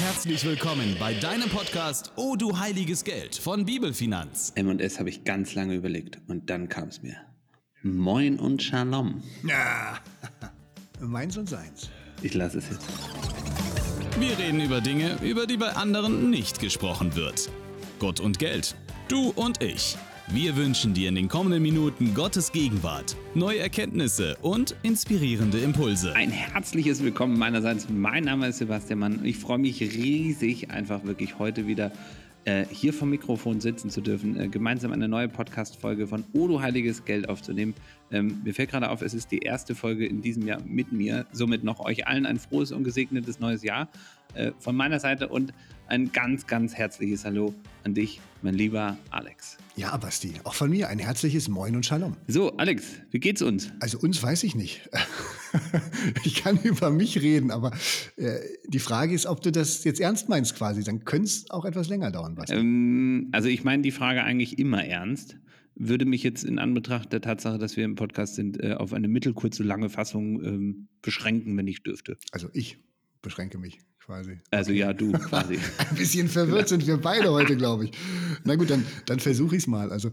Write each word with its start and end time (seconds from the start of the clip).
Herzlich 0.00 0.42
willkommen 0.46 0.96
bei 0.98 1.12
deinem 1.12 1.50
Podcast 1.50 2.10
Oh 2.16 2.34
du 2.34 2.58
heiliges 2.58 3.04
Geld 3.04 3.36
von 3.36 3.66
Bibelfinanz. 3.66 4.50
M&S 4.54 4.98
habe 4.98 5.10
ich 5.10 5.24
ganz 5.24 5.54
lange 5.54 5.74
überlegt 5.74 6.18
und 6.26 6.48
dann 6.48 6.70
kam 6.70 6.88
es 6.88 7.02
mir. 7.02 7.16
Moin 7.82 8.38
und 8.38 8.62
Shalom. 8.62 9.22
Ja, 9.46 9.98
meins 11.00 11.36
und 11.36 11.50
seins. 11.50 11.90
Ich 12.22 12.32
lasse 12.32 12.58
es 12.58 12.70
jetzt. 12.70 12.86
Wir 14.18 14.38
reden 14.38 14.62
über 14.62 14.80
Dinge, 14.80 15.18
über 15.22 15.46
die 15.46 15.58
bei 15.58 15.68
anderen 15.68 16.30
nicht 16.30 16.60
gesprochen 16.60 17.14
wird. 17.14 17.50
Gott 17.98 18.20
und 18.20 18.38
Geld. 18.38 18.76
Du 19.08 19.28
und 19.36 19.62
ich. 19.62 19.98
Wir 20.32 20.54
wünschen 20.54 20.94
dir 20.94 21.08
in 21.08 21.16
den 21.16 21.26
kommenden 21.26 21.60
Minuten 21.60 22.14
Gottes 22.14 22.52
Gegenwart, 22.52 23.16
neue 23.34 23.58
Erkenntnisse 23.58 24.36
und 24.42 24.76
inspirierende 24.84 25.58
Impulse. 25.58 26.14
Ein 26.14 26.30
herzliches 26.30 27.02
Willkommen 27.02 27.36
meinerseits. 27.36 27.88
Mein 27.88 28.22
Name 28.22 28.46
ist 28.46 28.58
Sebastian 28.58 29.00
Mann. 29.00 29.24
Ich 29.24 29.38
freue 29.38 29.58
mich 29.58 29.80
riesig, 29.80 30.70
einfach 30.70 31.02
wirklich 31.02 31.40
heute 31.40 31.66
wieder 31.66 31.90
äh, 32.44 32.64
hier 32.70 32.92
vom 32.92 33.10
Mikrofon 33.10 33.60
sitzen 33.60 33.90
zu 33.90 34.00
dürfen, 34.00 34.38
äh, 34.38 34.46
gemeinsam 34.46 34.92
eine 34.92 35.08
neue 35.08 35.28
Podcast-Folge 35.28 36.06
von 36.06 36.24
Odo 36.32 36.62
Heiliges 36.62 37.04
Geld 37.04 37.28
aufzunehmen. 37.28 37.74
Ähm, 38.12 38.40
mir 38.44 38.54
fällt 38.54 38.70
gerade 38.70 38.90
auf, 38.90 39.02
es 39.02 39.14
ist 39.14 39.32
die 39.32 39.40
erste 39.40 39.74
Folge 39.74 40.06
in 40.06 40.22
diesem 40.22 40.46
Jahr 40.46 40.62
mit 40.64 40.92
mir. 40.92 41.26
Somit 41.32 41.64
noch 41.64 41.80
euch 41.80 42.06
allen 42.06 42.24
ein 42.24 42.38
frohes 42.38 42.70
und 42.70 42.84
gesegnetes 42.84 43.40
neues 43.40 43.64
Jahr 43.64 43.88
äh, 44.34 44.52
von 44.60 44.76
meiner 44.76 45.00
Seite 45.00 45.26
und 45.26 45.52
ein 45.88 46.12
ganz, 46.12 46.46
ganz 46.46 46.74
herzliches 46.74 47.24
Hallo 47.24 47.52
an 47.82 47.94
dich, 47.94 48.20
mein 48.42 48.54
lieber 48.54 48.96
Alex. 49.10 49.58
Ja, 49.80 49.96
Basti, 49.96 50.34
auch 50.44 50.52
von 50.52 50.68
mir 50.68 50.90
ein 50.90 50.98
herzliches 50.98 51.48
Moin 51.48 51.74
und 51.74 51.86
Shalom. 51.86 52.14
So, 52.26 52.54
Alex, 52.58 53.00
wie 53.12 53.18
geht's 53.18 53.40
uns? 53.40 53.72
Also 53.80 53.98
uns 53.98 54.22
weiß 54.22 54.42
ich 54.42 54.54
nicht. 54.54 54.90
ich 56.24 56.34
kann 56.34 56.58
über 56.62 56.90
mich 56.90 57.22
reden, 57.22 57.50
aber 57.50 57.72
äh, 58.16 58.40
die 58.68 58.78
Frage 58.78 59.14
ist, 59.14 59.24
ob 59.24 59.40
du 59.40 59.50
das 59.50 59.82
jetzt 59.84 59.98
ernst 59.98 60.28
meinst 60.28 60.54
quasi. 60.54 60.84
Dann 60.84 61.06
könnte 61.06 61.28
es 61.28 61.48
auch 61.48 61.64
etwas 61.64 61.88
länger 61.88 62.10
dauern, 62.10 62.34
Basti. 62.34 62.56
Ähm, 62.56 63.30
also 63.32 63.48
ich 63.48 63.64
meine 63.64 63.82
die 63.82 63.90
Frage 63.90 64.22
eigentlich 64.22 64.58
immer 64.58 64.84
ernst. 64.84 65.38
Würde 65.76 66.04
mich 66.04 66.22
jetzt 66.24 66.44
in 66.44 66.58
Anbetracht 66.58 67.10
der 67.14 67.22
Tatsache, 67.22 67.56
dass 67.56 67.78
wir 67.78 67.86
im 67.86 67.94
Podcast 67.94 68.34
sind, 68.34 68.62
äh, 68.62 68.74
auf 68.74 68.92
eine 68.92 69.08
mittelkurze, 69.08 69.62
lange 69.62 69.88
Fassung 69.88 70.44
ähm, 70.44 70.88
beschränken, 71.00 71.56
wenn 71.56 71.66
ich 71.66 71.82
dürfte. 71.82 72.18
Also 72.32 72.50
ich 72.52 72.76
beschränke 73.22 73.58
mich 73.58 73.78
quasi. 73.98 74.40
Also 74.50 74.72
ja, 74.72 74.92
du 74.92 75.12
quasi. 75.28 75.58
Ein 75.78 75.96
bisschen 75.96 76.28
verwirrt 76.28 76.68
sind 76.68 76.86
wir 76.86 76.96
beide 76.96 77.30
heute, 77.32 77.56
glaube 77.56 77.86
ich. 77.86 77.92
Na 78.44 78.56
gut, 78.56 78.70
dann, 78.70 78.84
dann 79.06 79.20
versuche 79.20 79.56
ich 79.56 79.62
es 79.62 79.66
mal. 79.66 79.92
Also 79.92 80.10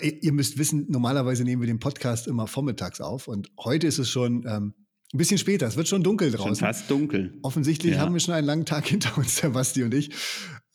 ihr 0.00 0.32
müsst 0.32 0.58
wissen, 0.58 0.86
normalerweise 0.88 1.44
nehmen 1.44 1.60
wir 1.62 1.66
den 1.66 1.78
Podcast 1.78 2.26
immer 2.26 2.46
vormittags 2.46 3.00
auf 3.00 3.28
und 3.28 3.50
heute 3.58 3.86
ist 3.86 3.98
es 3.98 4.08
schon 4.08 4.44
ähm, 4.46 4.74
ein 5.12 5.18
bisschen 5.18 5.38
später. 5.38 5.66
Es 5.66 5.76
wird 5.76 5.88
schon 5.88 6.02
dunkel 6.02 6.30
draußen. 6.30 6.56
Schon 6.56 6.66
fast 6.66 6.90
dunkel. 6.90 7.38
Offensichtlich 7.42 7.94
ja. 7.94 8.00
haben 8.00 8.14
wir 8.14 8.20
schon 8.20 8.34
einen 8.34 8.46
langen 8.46 8.64
Tag 8.64 8.86
hinter 8.88 9.16
uns, 9.18 9.40
der 9.40 9.50
Basti 9.50 9.82
und 9.82 9.92
ich. 9.92 10.10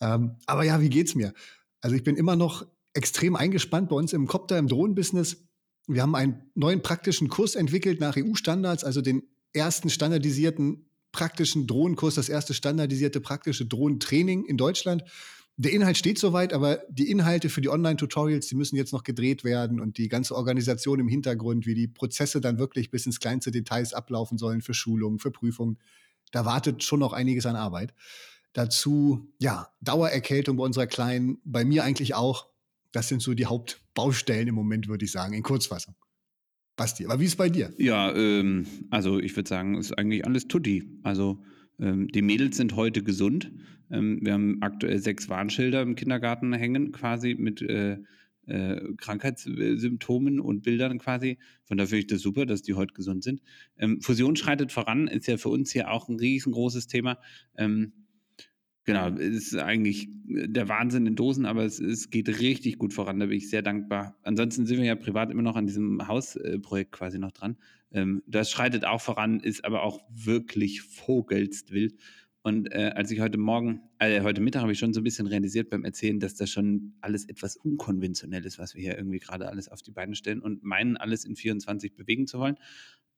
Ähm, 0.00 0.36
aber 0.46 0.64
ja, 0.64 0.80
wie 0.80 0.90
geht's 0.90 1.14
mir? 1.14 1.32
Also 1.80 1.96
ich 1.96 2.04
bin 2.04 2.16
immer 2.16 2.36
noch 2.36 2.66
extrem 2.92 3.36
eingespannt 3.36 3.88
bei 3.88 3.96
uns 3.96 4.12
im 4.12 4.26
Copter, 4.26 4.58
im 4.58 4.68
Drohnenbusiness. 4.68 5.48
Wir 5.86 6.02
haben 6.02 6.14
einen 6.14 6.50
neuen 6.54 6.82
praktischen 6.82 7.28
Kurs 7.28 7.54
entwickelt 7.54 8.00
nach 8.00 8.16
EU-Standards, 8.16 8.84
also 8.84 9.00
den 9.00 9.22
ersten 9.58 9.90
standardisierten 9.90 10.86
praktischen 11.12 11.66
Drohnenkurs, 11.66 12.14
das 12.14 12.28
erste 12.28 12.54
standardisierte 12.54 13.20
praktische 13.20 13.66
Drohnentraining 13.66 14.44
in 14.44 14.56
Deutschland. 14.56 15.04
Der 15.56 15.72
Inhalt 15.72 15.96
steht 15.96 16.18
soweit, 16.18 16.52
aber 16.52 16.82
die 16.88 17.10
Inhalte 17.10 17.48
für 17.48 17.60
die 17.60 17.68
Online-Tutorials, 17.68 18.46
die 18.46 18.54
müssen 18.54 18.76
jetzt 18.76 18.92
noch 18.92 19.02
gedreht 19.02 19.42
werden 19.42 19.80
und 19.80 19.98
die 19.98 20.08
ganze 20.08 20.36
Organisation 20.36 21.00
im 21.00 21.08
Hintergrund, 21.08 21.66
wie 21.66 21.74
die 21.74 21.88
Prozesse 21.88 22.40
dann 22.40 22.58
wirklich 22.58 22.90
bis 22.90 23.06
ins 23.06 23.18
kleinste 23.18 23.50
Details 23.50 23.92
ablaufen 23.92 24.38
sollen 24.38 24.62
für 24.62 24.74
Schulungen, 24.74 25.18
für 25.18 25.32
Prüfungen, 25.32 25.78
da 26.30 26.44
wartet 26.44 26.84
schon 26.84 27.00
noch 27.00 27.12
einiges 27.12 27.46
an 27.46 27.56
Arbeit. 27.56 27.94
Dazu, 28.52 29.32
ja, 29.38 29.68
Dauererkältung 29.80 30.56
bei 30.56 30.64
unserer 30.64 30.86
Kleinen, 30.86 31.38
bei 31.44 31.64
mir 31.64 31.84
eigentlich 31.84 32.14
auch. 32.14 32.48
Das 32.92 33.08
sind 33.08 33.22
so 33.22 33.34
die 33.34 33.46
Hauptbaustellen 33.46 34.48
im 34.48 34.54
Moment, 34.54 34.88
würde 34.88 35.04
ich 35.04 35.12
sagen, 35.12 35.34
in 35.34 35.42
Kurzfassung. 35.42 35.94
Basti, 36.78 37.04
aber 37.04 37.20
wie 37.20 37.24
ist 37.24 37.32
es 37.32 37.36
bei 37.36 37.50
dir? 37.50 37.74
Ja, 37.76 38.14
ähm, 38.14 38.64
also 38.88 39.18
ich 39.18 39.36
würde 39.36 39.48
sagen, 39.48 39.74
es 39.76 39.86
ist 39.86 39.98
eigentlich 39.98 40.24
alles 40.24 40.46
tutti. 40.48 40.84
Also 41.02 41.42
ähm, 41.78 42.08
die 42.08 42.22
Mädels 42.22 42.56
sind 42.56 42.76
heute 42.76 43.02
gesund. 43.02 43.52
Ähm, 43.90 44.20
wir 44.22 44.32
haben 44.32 44.58
aktuell 44.62 44.98
sechs 45.00 45.28
Warnschilder 45.28 45.82
im 45.82 45.96
Kindergarten 45.96 46.52
hängen, 46.52 46.92
quasi 46.92 47.34
mit 47.34 47.60
äh, 47.62 47.98
äh, 48.46 48.80
Krankheitssymptomen 48.96 50.38
und 50.38 50.62
Bildern 50.62 50.98
quasi. 50.98 51.38
Von 51.64 51.76
daher 51.76 51.88
finde 51.88 52.00
ich 52.00 52.06
das 52.06 52.20
super, 52.20 52.46
dass 52.46 52.62
die 52.62 52.74
heute 52.74 52.94
gesund 52.94 53.24
sind. 53.24 53.42
Ähm, 53.76 54.00
Fusion 54.00 54.36
schreitet 54.36 54.70
voran, 54.70 55.08
ist 55.08 55.26
ja 55.26 55.36
für 55.36 55.50
uns 55.50 55.72
hier 55.72 55.90
auch 55.90 56.08
ein 56.08 56.16
riesengroßes 56.16 56.86
Thema. 56.86 57.18
Ähm, 57.56 57.92
Genau, 58.88 59.08
es 59.18 59.52
ist 59.52 59.54
eigentlich 59.54 60.08
der 60.24 60.70
Wahnsinn 60.70 61.06
in 61.06 61.14
Dosen, 61.14 61.44
aber 61.44 61.62
es, 61.62 61.78
es, 61.78 62.08
geht 62.08 62.40
richtig 62.40 62.78
gut 62.78 62.94
voran, 62.94 63.20
da 63.20 63.26
bin 63.26 63.36
ich 63.36 63.50
sehr 63.50 63.60
dankbar. 63.60 64.16
Ansonsten 64.22 64.64
sind 64.64 64.78
wir 64.78 64.86
ja 64.86 64.94
privat 64.94 65.30
immer 65.30 65.42
noch 65.42 65.56
an 65.56 65.66
diesem 65.66 66.08
Hausprojekt 66.08 66.92
quasi 66.92 67.18
noch 67.18 67.32
dran. 67.32 67.58
Ähm, 67.92 68.22
das 68.26 68.50
schreitet 68.50 68.86
auch 68.86 69.02
voran, 69.02 69.40
ist 69.40 69.66
aber 69.66 69.82
auch 69.82 70.00
wirklich 70.08 70.80
vogelst 70.80 71.70
wild. 71.70 71.96
Und 72.40 72.72
äh, 72.72 72.92
als 72.94 73.10
ich 73.10 73.20
heute 73.20 73.36
Morgen, 73.36 73.82
äh, 73.98 74.22
heute 74.22 74.40
Mittag 74.40 74.62
habe 74.62 74.72
ich 74.72 74.78
schon 74.78 74.94
so 74.94 75.02
ein 75.02 75.04
bisschen 75.04 75.26
realisiert 75.26 75.68
beim 75.68 75.84
Erzählen, 75.84 76.18
dass 76.18 76.34
das 76.34 76.48
schon 76.48 76.94
alles 77.02 77.28
etwas 77.28 77.56
unkonventionell 77.58 78.46
ist, 78.46 78.58
was 78.58 78.74
wir 78.74 78.80
hier 78.80 78.96
irgendwie 78.96 79.18
gerade 79.18 79.50
alles 79.50 79.68
auf 79.68 79.82
die 79.82 79.90
Beine 79.90 80.14
stellen 80.14 80.40
und 80.40 80.62
meinen, 80.62 80.96
alles 80.96 81.26
in 81.26 81.36
24 81.36 81.94
bewegen 81.94 82.26
zu 82.26 82.38
wollen. 82.38 82.56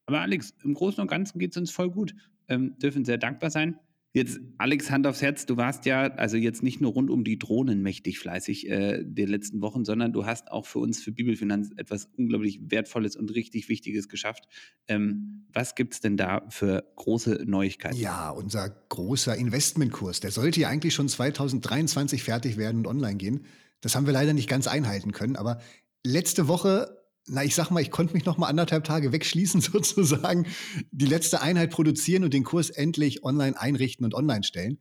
Aber 0.06 0.20
Alex, 0.20 0.52
im 0.64 0.74
Großen 0.74 1.00
und 1.00 1.06
Ganzen 1.06 1.38
geht 1.38 1.52
es 1.52 1.56
uns 1.58 1.70
voll 1.70 1.92
gut. 1.92 2.16
Ähm, 2.48 2.76
dürfen 2.80 3.04
sehr 3.04 3.18
dankbar 3.18 3.50
sein. 3.50 3.78
Jetzt, 4.12 4.40
Alex, 4.58 4.90
Hand 4.90 5.06
aufs 5.06 5.22
Herz, 5.22 5.46
du 5.46 5.56
warst 5.56 5.86
ja 5.86 6.02
also 6.02 6.36
jetzt 6.36 6.64
nicht 6.64 6.80
nur 6.80 6.92
rund 6.92 7.10
um 7.10 7.22
die 7.22 7.38
Drohnen 7.38 7.80
mächtig 7.80 8.18
fleißig 8.18 8.68
äh, 8.68 9.04
der 9.04 9.28
letzten 9.28 9.62
Wochen, 9.62 9.84
sondern 9.84 10.12
du 10.12 10.26
hast 10.26 10.50
auch 10.50 10.66
für 10.66 10.80
uns, 10.80 11.00
für 11.00 11.12
Bibelfinanz, 11.12 11.70
etwas 11.76 12.08
unglaublich 12.16 12.60
Wertvolles 12.60 13.14
und 13.14 13.32
richtig 13.32 13.68
Wichtiges 13.68 14.08
geschafft. 14.08 14.48
Ähm, 14.88 15.46
was 15.52 15.76
gibt 15.76 15.94
es 15.94 16.00
denn 16.00 16.16
da 16.16 16.44
für 16.48 16.84
große 16.96 17.44
Neuigkeiten? 17.46 17.96
Ja, 17.96 18.30
unser 18.30 18.68
großer 18.68 19.36
Investmentkurs, 19.36 20.18
der 20.18 20.32
sollte 20.32 20.58
ja 20.58 20.68
eigentlich 20.68 20.94
schon 20.94 21.08
2023 21.08 22.24
fertig 22.24 22.56
werden 22.56 22.78
und 22.78 22.86
online 22.88 23.16
gehen. 23.16 23.44
Das 23.80 23.94
haben 23.94 24.06
wir 24.06 24.12
leider 24.12 24.32
nicht 24.32 24.48
ganz 24.48 24.66
einhalten 24.66 25.12
können, 25.12 25.36
aber 25.36 25.60
letzte 26.04 26.48
Woche 26.48 26.99
na, 27.30 27.44
ich 27.44 27.54
sag 27.54 27.70
mal, 27.70 27.80
ich 27.80 27.92
konnte 27.92 28.14
mich 28.14 28.24
noch 28.24 28.38
mal 28.38 28.48
anderthalb 28.48 28.84
Tage 28.84 29.12
wegschließen, 29.12 29.60
sozusagen, 29.60 30.46
die 30.90 31.06
letzte 31.06 31.40
Einheit 31.40 31.70
produzieren 31.70 32.24
und 32.24 32.34
den 32.34 32.44
Kurs 32.44 32.70
endlich 32.70 33.22
online 33.24 33.58
einrichten 33.58 34.04
und 34.04 34.14
online 34.14 34.42
stellen. 34.42 34.78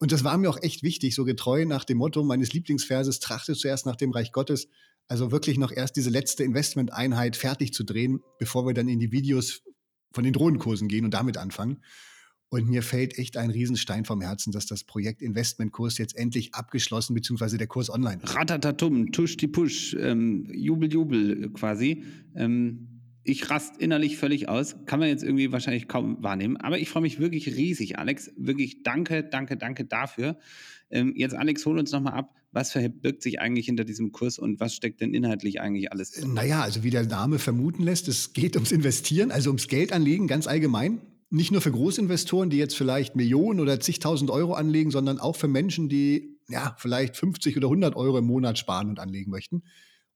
Und 0.00 0.10
das 0.10 0.24
war 0.24 0.36
mir 0.36 0.50
auch 0.50 0.60
echt 0.60 0.82
wichtig, 0.82 1.14
so 1.14 1.24
getreu 1.24 1.64
nach 1.64 1.84
dem 1.84 1.98
Motto 1.98 2.24
meines 2.24 2.52
Lieblingsverses, 2.52 3.20
trachte 3.20 3.54
zuerst 3.54 3.86
nach 3.86 3.96
dem 3.96 4.10
Reich 4.10 4.32
Gottes. 4.32 4.68
Also 5.06 5.30
wirklich 5.30 5.56
noch 5.56 5.70
erst 5.70 5.96
diese 5.96 6.10
letzte 6.10 6.42
Investment-Einheit 6.42 7.36
fertig 7.36 7.72
zu 7.72 7.84
drehen, 7.84 8.20
bevor 8.38 8.66
wir 8.66 8.74
dann 8.74 8.88
in 8.88 8.98
die 8.98 9.12
Videos 9.12 9.62
von 10.12 10.24
den 10.24 10.32
Drohnenkursen 10.32 10.88
gehen 10.88 11.04
und 11.04 11.14
damit 11.14 11.36
anfangen. 11.36 11.84
Und 12.54 12.68
mir 12.68 12.84
fällt 12.84 13.18
echt 13.18 13.36
ein 13.36 13.50
Riesenstein 13.50 14.04
vom 14.04 14.20
Herzen, 14.20 14.52
dass 14.52 14.64
das 14.64 14.84
Projekt 14.84 15.22
Investmentkurs 15.22 15.98
jetzt 15.98 16.16
endlich 16.16 16.54
abgeschlossen, 16.54 17.12
beziehungsweise 17.12 17.58
der 17.58 17.66
Kurs 17.66 17.90
online 17.90 18.20
ist. 18.22 18.36
Ratatatum, 18.36 19.10
tusch 19.10 19.36
die 19.36 19.48
Push, 19.48 19.96
ähm, 19.98 20.46
Jubel, 20.54 20.92
Jubel 20.92 21.50
quasi. 21.50 22.04
Ähm, 22.36 23.00
ich 23.24 23.50
rast 23.50 23.78
innerlich 23.78 24.18
völlig 24.18 24.48
aus. 24.48 24.76
Kann 24.86 25.00
man 25.00 25.08
jetzt 25.08 25.24
irgendwie 25.24 25.50
wahrscheinlich 25.50 25.88
kaum 25.88 26.22
wahrnehmen. 26.22 26.56
Aber 26.56 26.78
ich 26.78 26.90
freue 26.90 27.02
mich 27.02 27.18
wirklich 27.18 27.48
riesig, 27.56 27.98
Alex. 27.98 28.30
Wirklich 28.36 28.84
danke, 28.84 29.24
danke, 29.24 29.56
danke 29.56 29.84
dafür. 29.84 30.38
Ähm, 30.90 31.12
jetzt, 31.16 31.34
Alex, 31.34 31.66
hol 31.66 31.76
uns 31.76 31.90
nochmal 31.90 32.12
ab. 32.12 32.36
Was 32.52 32.70
verbirgt 32.70 33.24
sich 33.24 33.40
eigentlich 33.40 33.66
hinter 33.66 33.82
diesem 33.82 34.12
Kurs 34.12 34.38
und 34.38 34.60
was 34.60 34.76
steckt 34.76 35.00
denn 35.00 35.12
inhaltlich 35.12 35.60
eigentlich 35.60 35.90
alles 35.90 36.12
drin? 36.12 36.34
Naja, 36.34 36.62
also 36.62 36.84
wie 36.84 36.90
der 36.90 37.04
Name 37.04 37.40
vermuten 37.40 37.82
lässt, 37.82 38.06
es 38.06 38.32
geht 38.32 38.54
ums 38.54 38.70
Investieren, 38.70 39.32
also 39.32 39.50
ums 39.50 39.66
Geld 39.66 39.92
anlegen, 39.92 40.28
ganz 40.28 40.46
allgemein 40.46 41.00
nicht 41.34 41.50
nur 41.50 41.60
für 41.60 41.72
Großinvestoren, 41.72 42.48
die 42.48 42.58
jetzt 42.58 42.76
vielleicht 42.76 43.16
Millionen 43.16 43.58
oder 43.60 43.80
zigtausend 43.80 44.30
Euro 44.30 44.54
anlegen, 44.54 44.90
sondern 44.90 45.18
auch 45.18 45.36
für 45.36 45.48
Menschen, 45.48 45.88
die 45.88 46.38
ja 46.48 46.76
vielleicht 46.78 47.16
50 47.16 47.56
oder 47.56 47.66
100 47.66 47.96
Euro 47.96 48.18
im 48.18 48.26
Monat 48.26 48.56
sparen 48.58 48.88
und 48.88 49.00
anlegen 49.00 49.30
möchten. 49.30 49.64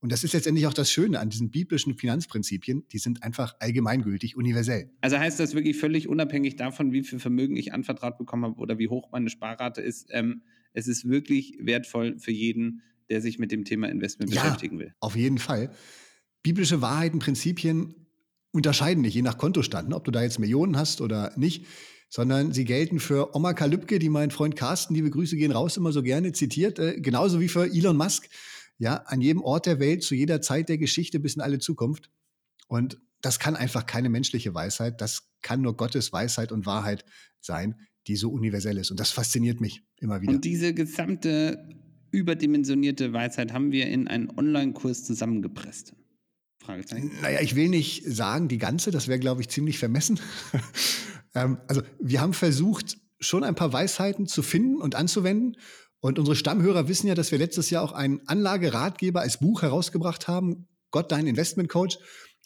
Und 0.01 0.13
das 0.13 0.23
ist 0.23 0.33
letztendlich 0.33 0.69
auch 0.69 0.75
das 0.75 0.93
Schöne 0.93 1.19
an 1.19 1.29
diesen 1.29 1.51
biblischen 1.51 1.95
Finanzprinzipien. 1.95 2.87
Die 2.93 2.99
sind 2.99 3.25
einfach 3.25 3.57
allgemeingültig, 3.59 4.37
universell. 4.37 4.93
Also 5.01 5.19
heißt 5.19 5.41
das 5.41 5.55
wirklich 5.55 5.77
völlig 5.77 6.07
unabhängig 6.07 6.55
davon, 6.55 6.93
wie 6.93 7.03
viel 7.03 7.19
Vermögen 7.19 7.57
ich 7.57 7.73
anvertraut 7.73 8.17
bekommen 8.17 8.45
habe 8.45 8.61
oder 8.61 8.79
wie 8.79 8.89
hoch 8.89 9.11
meine 9.11 9.29
Sparrate 9.29 9.81
ist. 9.81 10.07
Ähm, 10.13 10.43
es 10.73 10.87
ist 10.87 11.09
wirklich 11.09 11.59
wertvoll 11.61 12.17
für 12.21 12.31
jeden, 12.31 12.83
der 13.11 13.21
sich 13.21 13.41
mit 13.41 13.51
dem 13.51 13.65
Thema 13.65 13.89
Investment 13.89 14.33
ja, 14.33 14.43
beschäftigen 14.43 14.79
will. 14.79 14.95
Auf 15.01 15.17
jeden 15.17 15.39
Fall. 15.39 15.73
Biblische 16.45 16.81
Wahrheiten, 16.81 17.19
Prinzipien 17.19 18.08
unterscheiden 18.53 19.03
nicht, 19.03 19.15
je 19.15 19.23
nach 19.23 19.39
Kontostand, 19.39 19.89
ne, 19.91 19.97
ob 19.97 20.05
du 20.05 20.11
da 20.11 20.23
jetzt 20.23 20.39
Millionen 20.39 20.77
hast 20.77 21.01
oder 21.01 21.33
nicht, 21.37 21.67
sondern 22.09 22.53
sie 22.53 22.65
gelten 22.65 23.01
für 23.01 23.35
Oma 23.37 23.53
Kalübke, 23.53 23.99
die 23.99 24.09
mein 24.09 24.31
Freund 24.31 24.57
Carsten, 24.57 24.95
liebe 24.95 25.11
Grüße 25.11 25.37
gehen 25.37 25.53
raus, 25.53 25.77
immer 25.77 25.93
so 25.93 26.03
gerne 26.03 26.33
zitiert, 26.33 26.79
äh, 26.79 27.01
genauso 27.01 27.41
wie 27.41 27.49
für 27.49 27.67
Elon 27.67 27.97
Musk. 27.97 28.29
Ja, 28.79 29.03
an 29.07 29.21
jedem 29.21 29.43
Ort 29.43 29.67
der 29.67 29.81
Welt, 29.81 30.05
zu 30.05 30.15
jeder 30.15 30.41
Zeit 30.41 30.69
der 30.69 30.79
Geschichte 30.79 31.19
bis 31.19 31.35
in 31.35 31.43
alle 31.43 31.59
Zukunft. 31.59 32.11
Und 32.69 33.01
das 33.21 33.41
kann 33.41 33.57
einfach 33.57 33.87
keine 33.87 34.09
menschliche 34.09 34.55
Weisheit, 34.55 35.01
das 35.01 35.29
kann 35.43 35.63
nur 35.63 35.77
Gottes 35.77 36.13
Weisheit 36.13 36.53
und 36.53 36.65
Wahrheit 36.65 37.05
sein, 37.41 37.75
die 38.07 38.15
so 38.15 38.31
universell 38.31 38.79
ist. 38.79 38.93
Und 38.93 39.01
das 39.01 39.11
fasziniert 39.11 39.61
mich 39.61 39.83
immer 39.97 40.21
wieder. 40.21 40.33
Und 40.33 40.45
diese 40.45 40.73
gesamte 40.75 41.69
überdimensionierte 42.11 43.13
Weisheit 43.13 43.53
haben 43.53 43.73
wir 43.73 43.87
in 43.87 44.09
einen 44.09 44.31
Online-Kurs 44.31 45.05
zusammengepresst. 45.05 45.95
Fragezeichen. 46.69 47.13
Naja, 47.23 47.41
ich 47.41 47.57
will 47.57 47.71
nicht 47.71 48.05
sagen, 48.05 48.49
die 48.49 48.59
ganze, 48.59 48.91
das 48.91 49.09
wäre, 49.09 49.19
glaube 49.19 49.41
ich, 49.41 49.49
ziemlich 49.49 49.79
vermessen. 49.79 50.21
ähm, 51.35 51.57
also, 51.67 51.81
wir 51.99 52.21
haben 52.21 52.35
versucht, 52.35 52.99
schon 53.21 53.43
ein 53.43 53.55
paar 53.55 53.73
Weisheiten 53.73 54.27
zu 54.27 54.43
finden 54.43 54.77
und 54.77 54.95
anzuwenden. 54.95 55.57
Und 56.01 56.19
unsere 56.19 56.37
Stammhörer 56.37 56.87
wissen 56.87 57.09
ja, 57.09 57.15
dass 57.15 57.33
wir 57.33 57.39
letztes 57.39 57.71
Jahr 57.71 57.83
auch 57.83 57.93
einen 57.93 58.21
Anlageratgeber 58.27 59.23
als 59.23 59.41
Buch 59.41 59.63
herausgebracht 59.63 60.29
haben, 60.29 60.69
Gott, 60.91 61.11
dein 61.11 61.27
Investment 61.27 61.71
Coach. 61.71 61.99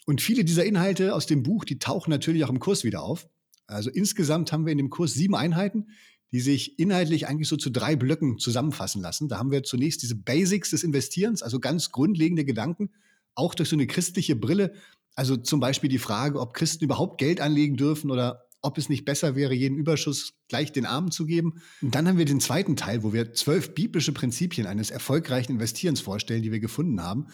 Und 0.05 0.21
viele 0.21 0.45
dieser 0.45 0.63
Inhalte 0.63 1.13
aus 1.13 1.25
dem 1.25 1.43
Buch, 1.43 1.65
die 1.65 1.77
tauchen 1.77 2.09
natürlich 2.09 2.45
auch 2.45 2.49
im 2.49 2.59
Kurs 2.59 2.85
wieder 2.85 3.03
auf. 3.03 3.27
Also 3.67 3.89
insgesamt 3.89 4.53
haben 4.53 4.65
wir 4.65 4.71
in 4.71 4.77
dem 4.77 4.89
Kurs 4.89 5.13
sieben 5.13 5.35
Einheiten, 5.35 5.87
die 6.31 6.39
sich 6.39 6.79
inhaltlich 6.79 7.27
eigentlich 7.27 7.49
so 7.49 7.57
zu 7.57 7.69
drei 7.69 7.97
Blöcken 7.97 8.39
zusammenfassen 8.39 9.01
lassen. 9.01 9.27
Da 9.27 9.37
haben 9.37 9.51
wir 9.51 9.63
zunächst 9.63 10.01
diese 10.01 10.15
Basics 10.15 10.69
des 10.69 10.83
Investierens, 10.83 11.43
also 11.43 11.59
ganz 11.59 11.91
grundlegende 11.91 12.45
Gedanken, 12.45 12.89
auch 13.35 13.55
durch 13.55 13.69
so 13.69 13.75
eine 13.75 13.87
christliche 13.87 14.35
Brille. 14.35 14.73
Also 15.15 15.37
zum 15.37 15.59
Beispiel 15.59 15.89
die 15.89 15.99
Frage, 15.99 16.39
ob 16.39 16.53
Christen 16.53 16.83
überhaupt 16.83 17.19
Geld 17.19 17.41
anlegen 17.41 17.75
dürfen 17.75 18.11
oder 18.11 18.45
ob 18.61 18.77
es 18.77 18.89
nicht 18.89 19.03
besser 19.05 19.35
wäre, 19.35 19.53
jeden 19.53 19.77
Überschuss 19.77 20.33
gleich 20.47 20.71
den 20.71 20.85
Armen 20.85 21.11
zu 21.11 21.25
geben. 21.25 21.61
Und 21.81 21.93
dann 21.93 22.07
haben 22.07 22.17
wir 22.17 22.25
den 22.25 22.39
zweiten 22.39 22.75
Teil, 22.75 23.03
wo 23.03 23.11
wir 23.11 23.33
zwölf 23.33 23.75
biblische 23.75 24.13
Prinzipien 24.13 24.65
eines 24.65 24.89
erfolgreichen 24.89 25.51
Investierens 25.51 25.99
vorstellen, 25.99 26.41
die 26.41 26.51
wir 26.51 26.61
gefunden 26.61 27.03
haben. 27.03 27.27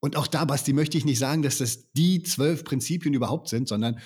Und 0.00 0.16
auch 0.16 0.26
da, 0.26 0.44
Basti, 0.44 0.74
möchte 0.74 0.98
ich 0.98 1.06
nicht 1.06 1.18
sagen, 1.18 1.42
dass 1.42 1.58
das 1.58 1.90
die 1.92 2.22
zwölf 2.22 2.62
Prinzipien 2.62 3.14
überhaupt 3.14 3.48
sind, 3.48 3.68
sondern 3.68 3.98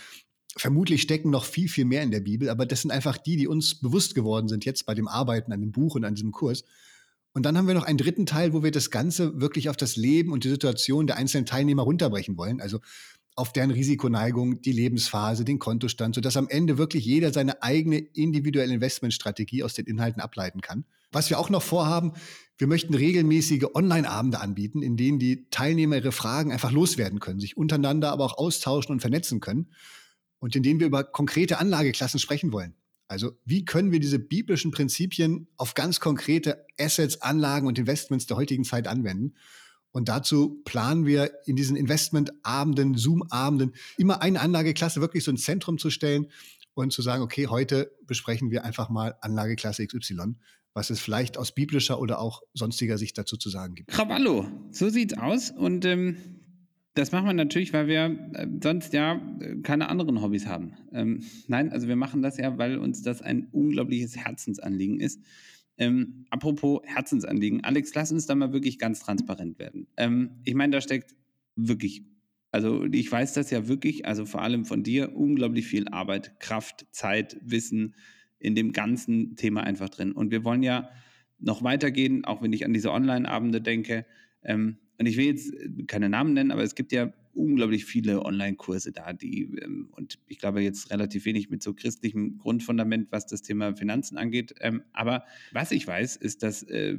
vermutlich 0.57 1.03
stecken 1.03 1.31
noch 1.31 1.45
viel, 1.45 1.69
viel 1.69 1.85
mehr 1.85 2.03
in 2.03 2.13
der 2.13 2.21
Bibel. 2.21 2.49
Aber 2.49 2.67
das 2.67 2.83
sind 2.83 2.93
einfach 2.93 3.19
die, 3.19 3.37
die 3.37 3.49
uns 3.49 3.81
bewusst 3.81 4.15
geworden 4.15 4.49
sind 4.49 4.65
jetzt 4.65 4.87
bei 4.87 4.95
dem 4.95 5.09
Arbeiten 5.09 5.53
an 5.53 5.61
dem 5.61 5.73
Buch 5.73 5.97
und 5.97 6.05
an 6.05 6.15
diesem 6.15 6.31
Kurs. 6.31 6.65
Und 7.33 7.45
dann 7.45 7.57
haben 7.57 7.69
wir 7.69 7.75
noch 7.75 7.85
einen 7.85 7.99
dritten 7.99 8.27
Teil, 8.27 8.53
wo 8.53 8.63
wir 8.63 8.73
das 8.73 8.91
Ganze 8.91 9.41
wirklich 9.41 9.69
auf 9.69 9.77
das 9.77 9.97
Leben 9.97 10.33
und 10.33 10.45
die 10.45 10.49
Situation 10.49 11.07
der 11.07 11.17
einzelnen 11.17 11.47
Teilnehmer 11.47 11.83
runterbrechen 11.83 12.37
wollen. 12.37 12.61
Also 12.61 12.81
auf 13.37 13.53
deren 13.53 13.71
Risikoneigung, 13.71 14.61
die 14.61 14.73
Lebensphase, 14.73 15.45
den 15.45 15.59
Kontostand, 15.59 16.15
sodass 16.15 16.37
am 16.37 16.49
Ende 16.49 16.79
wirklich 16.79 17.05
jeder 17.05 17.33
seine 17.33 17.63
eigene 17.63 17.99
individuelle 17.99 18.75
Investmentstrategie 18.75 19.63
aus 19.63 19.75
den 19.75 19.87
Inhalten 19.87 20.21
ableiten 20.21 20.61
kann. 20.61 20.85
Was 21.13 21.31
wir 21.31 21.39
auch 21.39 21.51
noch 21.51 21.63
vorhaben, 21.63 22.13
wir 22.59 22.67
möchten 22.67 22.95
regelmäßige 22.95 23.67
Online-Abende 23.75 24.41
anbieten, 24.41 24.83
in 24.83 24.97
denen 24.97 25.19
die 25.19 25.49
Teilnehmer 25.51 25.97
ihre 25.97 26.13
Fragen 26.13 26.53
einfach 26.53 26.73
loswerden 26.73 27.21
können, 27.21 27.41
sich 27.41 27.57
untereinander 27.57 28.11
aber 28.11 28.25
auch 28.25 28.37
austauschen 28.37 28.93
und 28.93 29.01
vernetzen 29.01 29.41
können 29.41 29.73
und 30.41 30.55
in 30.55 30.63
denen 30.63 30.81
wir 30.81 30.87
über 30.87 31.05
konkrete 31.05 31.59
Anlageklassen 31.59 32.21
sprechen 32.21 32.53
wollen. 32.53 32.75
Also 33.11 33.33
wie 33.45 33.65
können 33.65 33.91
wir 33.91 33.99
diese 33.99 34.21
biblischen 34.21 34.71
Prinzipien 34.71 35.49
auf 35.57 35.75
ganz 35.75 35.99
konkrete 35.99 36.65
Assets, 36.79 37.23
Anlagen 37.23 37.67
und 37.67 37.77
Investments 37.77 38.27
der 38.27 38.37
heutigen 38.37 38.63
Zeit 38.63 38.87
anwenden? 38.87 39.35
Und 39.91 40.09
dazu 40.09 40.63
planen 40.65 41.07
wir 41.07 41.33
in 41.45 41.57
diesen 41.57 41.75
Investmentabenden, 41.75 42.97
Zoom-Abenden 42.97 43.73
immer 43.99 44.23
eine 44.23 44.41
Anlageklasse 44.41 45.01
wirklich 45.01 45.25
so 45.25 45.33
ins 45.33 45.43
Zentrum 45.43 45.77
zu 45.77 45.91
stellen 45.91 46.29
und 46.75 46.93
zu 46.93 47.03
sagen, 47.03 47.25
okay, 47.25 47.49
heute 47.49 47.91
besprechen 48.07 48.53
wir 48.53 48.65
einfach 48.65 48.91
mal 48.91 49.17
Anlageklasse 49.23 49.85
XY, 49.85 50.37
was 50.73 50.91
es 50.91 51.01
vielleicht 51.01 51.37
aus 51.37 51.53
biblischer 51.53 51.99
oder 51.99 52.21
auch 52.21 52.43
sonstiger 52.55 52.97
Sicht 52.97 53.19
dazu 53.19 53.37
zu 53.37 53.51
sagen 53.51 53.75
gibt. 53.75 53.91
Krawallo, 53.91 54.47
so 54.71 54.89
sieht's 54.89 55.15
aus. 55.19 55.51
Und 55.51 55.85
ähm, 55.85 56.40
das 56.95 57.13
machen 57.13 57.27
wir 57.27 57.33
natürlich, 57.33 57.73
weil 57.73 57.87
wir 57.87 58.31
äh, 58.35 58.47
sonst 58.63 58.93
ja 58.93 59.21
keine 59.63 59.89
anderen 59.89 60.23
Hobbys 60.23 60.47
haben. 60.47 60.75
Ähm, 60.93 61.23
nein, 61.47 61.71
also 61.73 61.89
wir 61.89 61.97
machen 61.97 62.23
das 62.23 62.37
ja, 62.37 62.59
weil 62.59 62.79
uns 62.79 63.03
das 63.03 63.23
ein 63.23 63.49
unglaubliches 63.53 64.17
Herzensanliegen 64.17 64.99
ist. 65.01 65.21
Ähm, 65.79 66.27
apropos 66.31 66.81
Herzensanliegen. 66.85 67.65
Alex, 67.65 67.95
lass 67.95 68.13
uns 68.13 68.27
da 68.27 68.35
mal 68.35 68.53
wirklich 68.53 68.79
ganz 68.79 69.01
transparent 69.01 69.59
werden. 69.59 69.87
Ähm, 69.97 70.41
ich 70.45 70.55
meine, 70.55 70.73
da 70.73 70.81
steckt 70.81 71.15
wirklich, 71.57 72.03
also 72.51 72.85
ich 72.85 73.11
weiß 73.11 73.35
das 73.35 73.51
ja 73.51 73.69
wirklich, 73.69 74.05
also 74.05 74.27
vor 74.27 74.43
allem 74.43 74.65
von 74.65 74.83
dir, 74.83 75.17
unglaublich 75.17 75.67
viel 75.67 75.89
Arbeit, 75.89 76.39
Kraft, 76.41 76.87
Zeit, 76.91 77.39
Wissen 77.43 77.95
in 78.39 78.55
dem 78.55 78.73
ganzen 78.73 79.37
Thema 79.37 79.63
einfach 79.63 79.89
drin. 79.89 80.13
Und 80.13 80.33
wir 80.33 80.45
wollen 80.45 80.63
ja 80.63 80.91
noch 81.39 81.63
weitergehen, 81.63 82.25
auch 82.25 82.43
wenn 82.43 82.53
ich 82.53 82.65
an 82.65 82.73
diese 82.73 82.93
Online-Abende 82.93 83.61
denke. 83.61 84.05
Ähm, 84.43 84.77
und 85.01 85.07
ich 85.07 85.17
will 85.17 85.25
jetzt 85.25 85.55
äh, 85.55 85.85
keine 85.87 86.11
Namen 86.11 86.35
nennen, 86.35 86.51
aber 86.51 86.63
es 86.63 86.75
gibt 86.75 86.93
ja 86.93 87.11
unglaublich 87.33 87.87
viele 87.87 88.23
Online-Kurse 88.23 88.93
da, 88.93 89.15
die, 89.15 89.45
ähm, 89.63 89.89
und 89.93 90.19
ich 90.27 90.39
glaube 90.39 90.61
jetzt 90.61 90.91
relativ 90.91 91.25
wenig 91.25 91.49
mit 91.49 91.63
so 91.63 91.73
christlichem 91.73 92.37
Grundfundament, 92.37 93.11
was 93.11 93.27
das 93.27 93.41
Thema 93.41 93.75
Finanzen 93.75 94.19
angeht. 94.19 94.55
Ähm, 94.61 94.83
aber 94.93 95.25
was 95.53 95.73
ich 95.73 95.87
weiß, 95.87 96.17
ist, 96.17 96.43
dass 96.43 96.63
äh, 96.65 96.99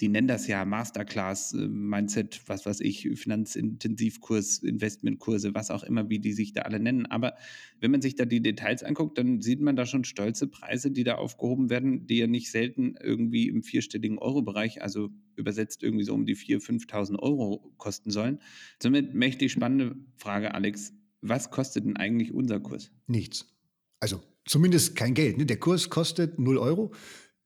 die 0.00 0.08
nennen 0.08 0.28
das 0.28 0.46
ja 0.46 0.64
Masterclass, 0.64 1.54
äh, 1.54 1.68
Mindset, 1.68 2.42
was 2.46 2.66
weiß 2.66 2.80
ich, 2.80 3.08
Finanzintensivkurs, 3.14 4.58
Investmentkurse, 4.58 5.54
was 5.54 5.70
auch 5.70 5.82
immer, 5.84 6.10
wie 6.10 6.18
die 6.18 6.32
sich 6.32 6.52
da 6.52 6.62
alle 6.62 6.80
nennen. 6.80 7.06
Aber 7.06 7.34
wenn 7.80 7.90
man 7.90 8.02
sich 8.02 8.14
da 8.14 8.26
die 8.26 8.42
Details 8.42 8.82
anguckt, 8.82 9.16
dann 9.16 9.40
sieht 9.40 9.60
man 9.60 9.74
da 9.74 9.86
schon 9.86 10.04
stolze 10.04 10.48
Preise, 10.48 10.90
die 10.90 11.04
da 11.04 11.14
aufgehoben 11.14 11.70
werden, 11.70 12.06
die 12.06 12.18
ja 12.18 12.26
nicht 12.26 12.50
selten 12.50 12.94
irgendwie 13.02 13.48
im 13.48 13.62
vierstelligen 13.62 14.18
Euro-Bereich, 14.18 14.82
also 14.82 15.08
übersetzt 15.34 15.82
irgendwie 15.82 16.04
so 16.04 16.12
um 16.12 16.26
die 16.26 16.36
4.000, 16.36 16.86
5.000 16.86 17.18
Euro 17.18 17.72
kosten 17.78 18.10
sollen. 18.10 18.40
Somit 18.82 19.14
mächtig 19.14 19.52
spannende 19.52 19.96
Frage, 20.16 20.54
Alex. 20.54 20.92
Was 21.22 21.50
kostet 21.50 21.86
denn 21.86 21.96
eigentlich 21.96 22.32
unser 22.32 22.60
Kurs? 22.60 22.92
Nichts. 23.06 23.46
Also 24.00 24.22
zumindest 24.44 24.94
kein 24.94 25.14
Geld. 25.14 25.38
Ne? 25.38 25.46
Der 25.46 25.58
Kurs 25.58 25.88
kostet 25.88 26.38
0 26.38 26.58
Euro. 26.58 26.92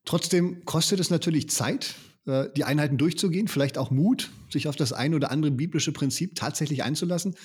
Trotzdem 0.03 0.65
kostet 0.65 0.99
es 0.99 1.09
natürlich 1.09 1.49
Zeit, 1.49 1.95
die 2.25 2.63
Einheiten 2.63 2.97
durchzugehen, 2.97 3.47
vielleicht 3.47 3.77
auch 3.77 3.89
Mut, 3.89 4.31
sich 4.49 4.67
auf 4.67 4.75
das 4.75 4.93
ein 4.93 5.15
oder 5.15 5.31
andere 5.31 5.51
biblische 5.51 5.91
Prinzip 5.91 6.35
tatsächlich 6.35 6.83
einzulassen. 6.83 7.35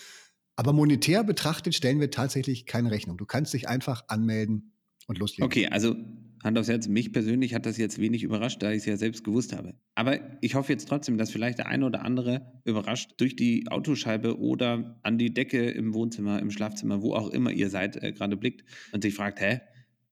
Aber 0.57 0.73
monetär 0.73 1.25
betrachtet 1.25 1.75
stellen 1.75 2.01
wir 2.01 2.11
tatsächlich 2.11 2.67
keine 2.67 2.91
Rechnung. 2.91 3.17
Du 3.17 3.27
kannst 3.27 3.55
dich 3.55 3.69
einfach 3.69 4.05
anmelden 4.09 4.73
und 5.07 5.19
loslegen. 5.19 5.45
Okay, 5.45 5.69
also 5.69 5.95
Hand 6.43 6.59
aufs 6.59 6.69
Herz, 6.69 6.89
mich 6.89 7.13
persönlich 7.13 7.55
hat 7.55 7.67
das 7.67 7.77
jetzt 7.77 7.99
wenig 7.99 8.23
überrascht, 8.23 8.63
da 8.63 8.71
ich 8.71 8.79
es 8.79 8.87
ja 8.87 8.97
selbst 8.97 9.25
gewusst 9.25 9.55
habe. 9.55 9.75
Aber 9.95 10.21
ich 10.43 10.55
hoffe 10.55 10.73
jetzt 10.73 10.89
trotzdem, 10.89 11.19
dass 11.19 11.31
vielleicht 11.31 11.59
der 11.59 11.67
eine 11.67 11.87
oder 11.87 12.05
andere 12.05 12.61
überrascht 12.65 13.15
durch 13.19 13.37
die 13.37 13.67
Autoscheibe 13.69 14.39
oder 14.39 14.99
an 15.03 15.19
die 15.19 15.33
Decke 15.33 15.71
im 15.71 15.93
Wohnzimmer, 15.93 16.39
im 16.41 16.51
Schlafzimmer, 16.51 17.03
wo 17.03 17.15
auch 17.15 17.31
immer 17.31 17.51
ihr 17.51 17.71
seid, 17.71 18.03
äh, 18.03 18.13
gerade 18.13 18.37
blickt 18.37 18.65
und 18.93 19.03
sich 19.03 19.15
fragt, 19.15 19.41
hä, 19.41 19.61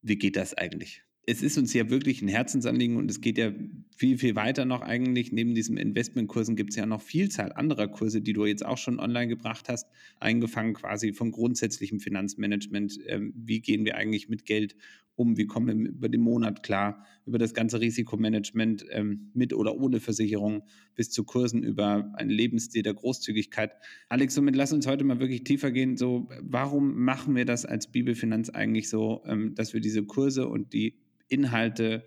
wie 0.03 0.17
geht 0.17 0.37
das 0.37 0.55
eigentlich? 0.55 1.03
Es 1.27 1.43
ist 1.43 1.57
uns 1.57 1.73
ja 1.73 1.89
wirklich 1.91 2.23
ein 2.23 2.29
Herzensanliegen 2.29 2.97
und 2.97 3.11
es 3.11 3.21
geht 3.21 3.39
ja 3.39 3.53
viel, 3.97 4.19
viel 4.19 4.35
weiter 4.35 4.65
noch 4.65 4.83
eigentlich. 4.83 5.33
Neben 5.33 5.55
diesen 5.55 5.77
Investmentkursen 5.77 6.57
gibt 6.57 6.71
es 6.71 6.77
ja 6.77 6.87
noch 6.87 7.01
Vielzahl 7.01 7.53
anderer 7.53 7.89
Kurse, 7.89 8.21
die 8.21 8.33
du 8.33 8.45
jetzt 8.45 8.65
auch 8.65 8.79
schon 8.79 8.99
online 8.99 9.29
gebracht 9.29 9.69
hast, 9.69 9.89
eingefangen 10.21 10.75
quasi 10.75 11.13
von 11.13 11.31
grundsätzlichem 11.31 12.01
Finanzmanagement. 12.01 12.99
Ähm, 13.07 13.33
wie 13.37 13.61
gehen 13.61 13.85
wir 13.85 13.97
eigentlich 13.97 14.29
mit 14.29 14.45
Geld 14.45 14.77
um? 15.17 15.37
Wie 15.39 15.47
kommen 15.47 15.85
wir 15.85 15.91
über 15.91 16.09
den 16.09 16.21
Monat 16.21 16.63
klar? 16.63 17.07
Über 17.25 17.39
das 17.39 17.55
ganze 17.55 17.81
Risikomanagement 17.81 18.85
ähm, 18.91 19.31
mit 19.33 19.55
oder 19.55 19.77
ohne 19.77 20.01
Versicherung 20.01 20.65
bis 20.95 21.11
zu 21.11 21.25
Kursen 21.25 21.63
über 21.63 22.13
einen 22.15 22.31
Lebensstil 22.31 22.83
der 22.83 22.95
Großzügigkeit. 22.95 23.73
Alex, 24.09 24.35
somit 24.35 24.57
lass 24.57 24.73
uns 24.73 24.87
heute 24.87 25.05
mal 25.05 25.21
wirklich 25.21 25.45
tiefer 25.45 25.71
gehen. 25.71 25.97
So, 25.97 26.29
warum 26.43 27.03
machen 27.03 27.35
wir 27.35 27.47
das 27.47 27.65
als 27.65 27.91
Bibelfinanz 27.91 28.51
eigentlich 28.51 28.91
so, 28.91 29.23
ähm, 29.27 29.55
dass 29.55 29.73
wir 29.73 29.81
diese 29.81 30.05
Kurse 30.05 30.49
und 30.49 30.73
die 30.75 30.99
Inhalte 31.35 32.05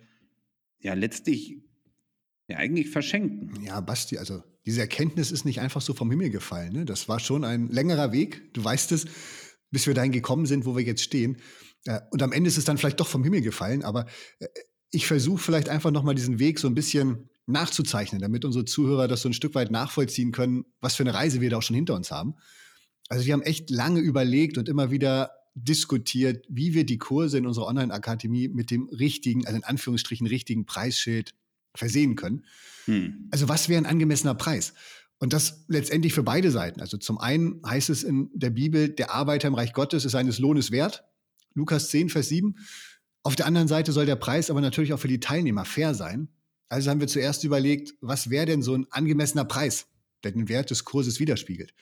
ja 0.80 0.94
letztlich 0.94 1.58
ja 2.48 2.58
eigentlich 2.58 2.90
verschenken. 2.90 3.64
Ja, 3.64 3.80
Basti, 3.82 4.18
also 4.18 4.42
diese 4.66 4.82
Erkenntnis 4.82 5.32
ist 5.32 5.46
nicht 5.46 5.60
einfach 5.60 5.82
so 5.82 5.94
vom 5.94 6.10
Himmel 6.10 6.30
gefallen. 6.30 6.74
Ne? 6.74 6.86
Das 6.86 7.08
war 7.08 7.20
schon 7.20 7.44
ein 7.44 7.70
längerer 7.70 8.12
Weg, 8.12 8.54
du 8.54 8.64
weißt 8.64 8.92
es, 8.92 9.06
bis 9.72 9.86
wir 9.88 9.94
dahin 9.94 10.12
gekommen 10.12 10.46
sind, 10.46 10.66
wo 10.66 10.76
wir 10.76 10.84
jetzt 10.84 11.04
stehen. 11.04 11.38
Äh, 11.86 12.00
und 12.12 12.24
am 12.24 12.32
Ende 12.32 12.48
ist 12.48 12.58
es 12.58 12.66
dann 12.66 12.78
vielleicht 12.78 13.00
doch 13.00 13.08
vom 13.08 13.24
Himmel 13.24 13.42
gefallen, 13.42 13.84
aber 13.84 14.06
äh, 14.40 14.48
ich 14.92 15.08
versuche 15.08 15.42
vielleicht 15.42 15.70
einfach 15.70 15.92
nochmal 15.92 16.16
diesen 16.16 16.40
Weg 16.40 16.60
so 16.60 16.68
ein 16.68 16.76
bisschen 16.76 17.30
nachzuzeichnen, 17.46 18.22
damit 18.22 18.46
unsere 18.46 18.66
Zuhörer 18.66 19.08
das 19.08 19.22
so 19.22 19.30
ein 19.30 19.34
Stück 19.34 19.56
weit 19.56 19.72
nachvollziehen 19.72 20.32
können, 20.32 20.66
was 20.80 20.96
für 20.96 21.04
eine 21.04 21.14
Reise 21.14 21.42
wir 21.42 21.50
da 21.50 21.58
auch 21.58 21.62
schon 21.62 21.76
hinter 21.76 21.96
uns 21.96 22.12
haben. 22.12 22.36
Also 23.10 23.26
wir 23.26 23.34
haben 23.34 23.42
echt 23.42 23.70
lange 23.70 24.00
überlegt 24.00 24.58
und 24.58 24.68
immer 24.68 24.92
wieder 24.92 25.32
diskutiert, 25.64 26.46
wie 26.50 26.74
wir 26.74 26.86
die 26.86 26.98
Kurse 27.00 27.38
in 27.38 27.48
unserer 27.48 27.68
Online-Akademie 27.68 28.48
mit 28.48 28.70
dem 28.70 28.88
richtigen, 28.90 29.46
also 29.46 29.58
in 29.58 29.64
Anführungsstrichen 29.64 30.28
richtigen 30.28 30.66
Preisschild 30.66 31.34
versehen 31.76 32.16
können. 32.16 32.46
Hm. 32.86 33.28
Also 33.32 33.50
was 33.50 33.68
wäre 33.68 33.82
ein 33.82 33.86
angemessener 33.86 34.36
Preis? 34.36 34.74
Und 35.20 35.34
das 35.34 35.66
letztendlich 35.68 36.14
für 36.14 36.22
beide 36.22 36.52
Seiten. 36.52 36.80
Also 36.80 36.98
zum 36.98 37.18
einen 37.18 37.62
heißt 37.66 37.90
es 37.90 38.04
in 38.04 38.30
der 38.34 38.52
Bibel, 38.52 38.90
der 38.90 39.12
Arbeiter 39.12 39.48
im 39.48 39.56
Reich 39.56 39.74
Gottes 39.74 40.06
ist 40.06 40.12
seines 40.12 40.38
Lohnes 40.38 40.70
wert. 40.70 41.04
Lukas 41.56 41.90
10, 41.90 42.10
Vers 42.10 42.30
7. 42.30 42.56
Auf 43.24 43.36
der 43.36 43.48
anderen 43.48 43.68
Seite 43.68 43.92
soll 43.92 44.06
der 44.06 44.16
Preis 44.16 44.52
aber 44.52 44.62
natürlich 44.62 44.94
auch 44.94 45.00
für 45.00 45.08
die 45.08 45.20
Teilnehmer 45.20 45.66
fair 45.66 45.96
sein. 45.96 46.30
Also 46.70 46.92
haben 46.92 47.00
wir 47.00 47.08
zuerst 47.08 47.44
überlegt, 47.44 47.96
was 48.00 48.30
wäre 48.30 48.46
denn 48.46 48.62
so 48.62 48.76
ein 48.76 48.86
angemessener 48.92 49.46
Preis, 49.46 49.88
der 50.24 50.34
den 50.34 50.50
Wert 50.50 50.70
des 50.70 50.84
Kurses 50.84 51.20
widerspiegelt. 51.20 51.74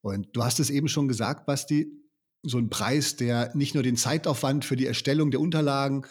Und 0.00 0.28
du 0.32 0.42
hast 0.42 0.58
es 0.58 0.68
eben 0.68 0.88
schon 0.88 1.06
gesagt, 1.06 1.46
Basti, 1.46 2.03
so 2.44 2.58
ein 2.58 2.70
Preis, 2.70 3.16
der 3.16 3.54
nicht 3.54 3.74
nur 3.74 3.82
den 3.82 3.96
Zeitaufwand 3.96 4.64
für 4.64 4.76
die 4.76 4.86
Erstellung 4.86 5.30
der 5.30 5.40
Unterlagen, 5.40 6.06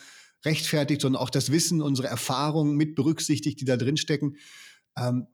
rechtfertigt, 0.46 1.02
sondern 1.02 1.22
auch 1.22 1.30
das 1.30 1.52
Wissen, 1.52 1.82
unsere 1.82 2.08
Erfahrungen 2.08 2.75
mit 2.75 2.96
berücksichtigt, 2.96 3.62
die 3.62 3.66
da 3.66 3.78
drin 3.78 3.98
stecken. 3.98 4.38
Ähm, 4.98 5.28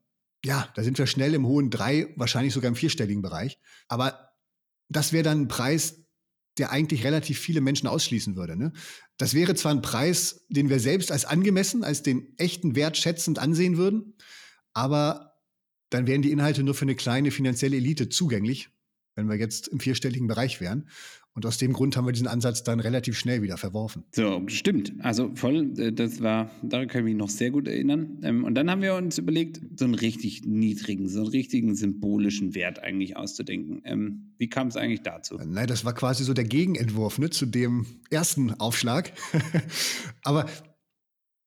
ja, 0.44 0.70
da 0.76 0.84
sind 0.84 0.98
wir 0.98 1.08
schnell 1.08 1.34
im 1.34 1.46
hohen 1.46 1.70
drei, 1.70 2.14
wahrscheinlich 2.16 2.54
sogar 2.54 2.70
im 2.70 2.76
vierstelligen 2.76 3.22
Bereich. 3.22 3.60
Aber 3.88 4.30
das 4.88 5.12
wäre 5.12 5.24
dann 5.24 5.42
ein 5.42 5.48
Preis, 5.48 6.06
der 6.58 6.72
eigentlich 6.72 7.04
relativ 7.04 7.40
viele 7.40 7.62
Menschen 7.62 7.88
ausschließen 7.88 8.36
würde. 8.36 8.56
Ne? 8.56 8.74
Das 9.18 9.34
wäre 9.34 9.56
zwar 9.56 9.72
ein 9.72 9.82
Preis, 9.82 10.46
den 10.50 10.70
wir 10.70 10.80
selbst 10.80 11.12
als 11.12 11.26
angemessen, 11.26 11.84
als 11.84 12.04
den 12.04 12.34
echten 12.38 12.76
Wert 12.76 12.98
schätzend 12.98 13.40
ansehen 13.40 13.78
würden, 13.78 14.16
aber 14.74 15.34
dann 15.90 16.06
wären 16.06 16.22
die 16.22 16.32
Inhalte 16.32 16.64
nur 16.64 16.76
für 16.76 16.84
eine 16.84 16.96
kleine 16.96 17.32
finanzielle 17.32 17.78
Elite 17.78 18.10
zugänglich, 18.10 18.70
wenn 19.20 19.30
wir 19.30 19.38
jetzt 19.38 19.68
im 19.68 19.80
vierstelligen 19.80 20.28
Bereich 20.28 20.62
wären. 20.62 20.88
Und 21.36 21.46
aus 21.46 21.58
dem 21.58 21.74
Grund 21.74 21.96
haben 21.96 22.06
wir 22.06 22.12
diesen 22.12 22.28
Ansatz 22.28 22.64
dann 22.64 22.80
relativ 22.80 23.18
schnell 23.18 23.42
wieder 23.42 23.56
verworfen. 23.56 24.04
So, 24.12 24.44
stimmt. 24.48 24.94
Also 25.00 25.32
voll, 25.36 25.80
äh, 25.80 25.94
das 25.94 26.22
war, 26.22 26.50
daran 26.64 26.88
kann 26.88 27.02
ich 27.02 27.06
mich 27.06 27.16
noch 27.16 27.30
sehr 27.30 27.52
gut 27.52 27.68
erinnern. 27.68 28.20
Ähm, 28.24 28.44
und 28.44 28.56
dann 28.56 28.70
haben 28.70 28.82
wir 28.82 28.96
uns 28.96 29.18
überlegt, 29.18 29.62
so 29.78 29.86
einen 29.86 29.94
richtig 29.94 30.44
niedrigen, 30.46 31.08
so 31.08 31.22
einen 31.22 31.30
richtigen 31.30 31.76
symbolischen 31.76 32.56
Wert 32.56 32.84
eigentlich 32.84 33.16
auszudenken. 33.16 33.82
Ähm, 33.86 34.34
wie 34.38 34.50
kam 34.50 34.68
es 34.68 34.76
eigentlich 34.76 35.04
dazu? 35.04 35.38
Nein, 35.38 35.68
das 35.68 35.86
war 35.86 35.94
quasi 35.94 36.24
so 36.24 36.34
der 36.34 36.46
Gegenentwurf 36.46 37.20
ne, 37.20 37.30
zu 37.30 37.46
dem 37.46 37.86
ersten 38.10 38.54
Aufschlag. 38.56 39.14
Aber 40.24 40.48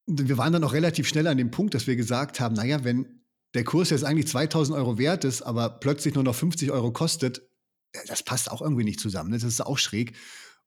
wir 0.06 0.38
waren 0.38 0.52
dann 0.52 0.64
auch 0.64 0.72
relativ 0.72 1.08
schnell 1.08 1.26
an 1.26 1.38
dem 1.38 1.50
Punkt, 1.50 1.74
dass 1.74 1.86
wir 1.86 1.96
gesagt 1.96 2.40
haben, 2.40 2.54
naja, 2.54 2.84
wenn 2.84 3.20
der 3.54 3.64
Kurs 3.64 3.90
jetzt 3.90 4.04
eigentlich 4.04 4.28
2000 4.28 4.76
Euro 4.76 4.96
wert 4.98 5.24
ist, 5.24 5.42
aber 5.42 5.68
plötzlich 5.68 6.14
nur 6.14 6.24
noch 6.24 6.34
50 6.34 6.70
Euro 6.70 6.90
kostet, 6.90 7.42
das 8.06 8.22
passt 8.22 8.50
auch 8.50 8.62
irgendwie 8.62 8.84
nicht 8.84 9.00
zusammen. 9.00 9.30
Ne? 9.30 9.36
Das 9.36 9.44
ist 9.44 9.60
auch 9.60 9.78
schräg. 9.78 10.14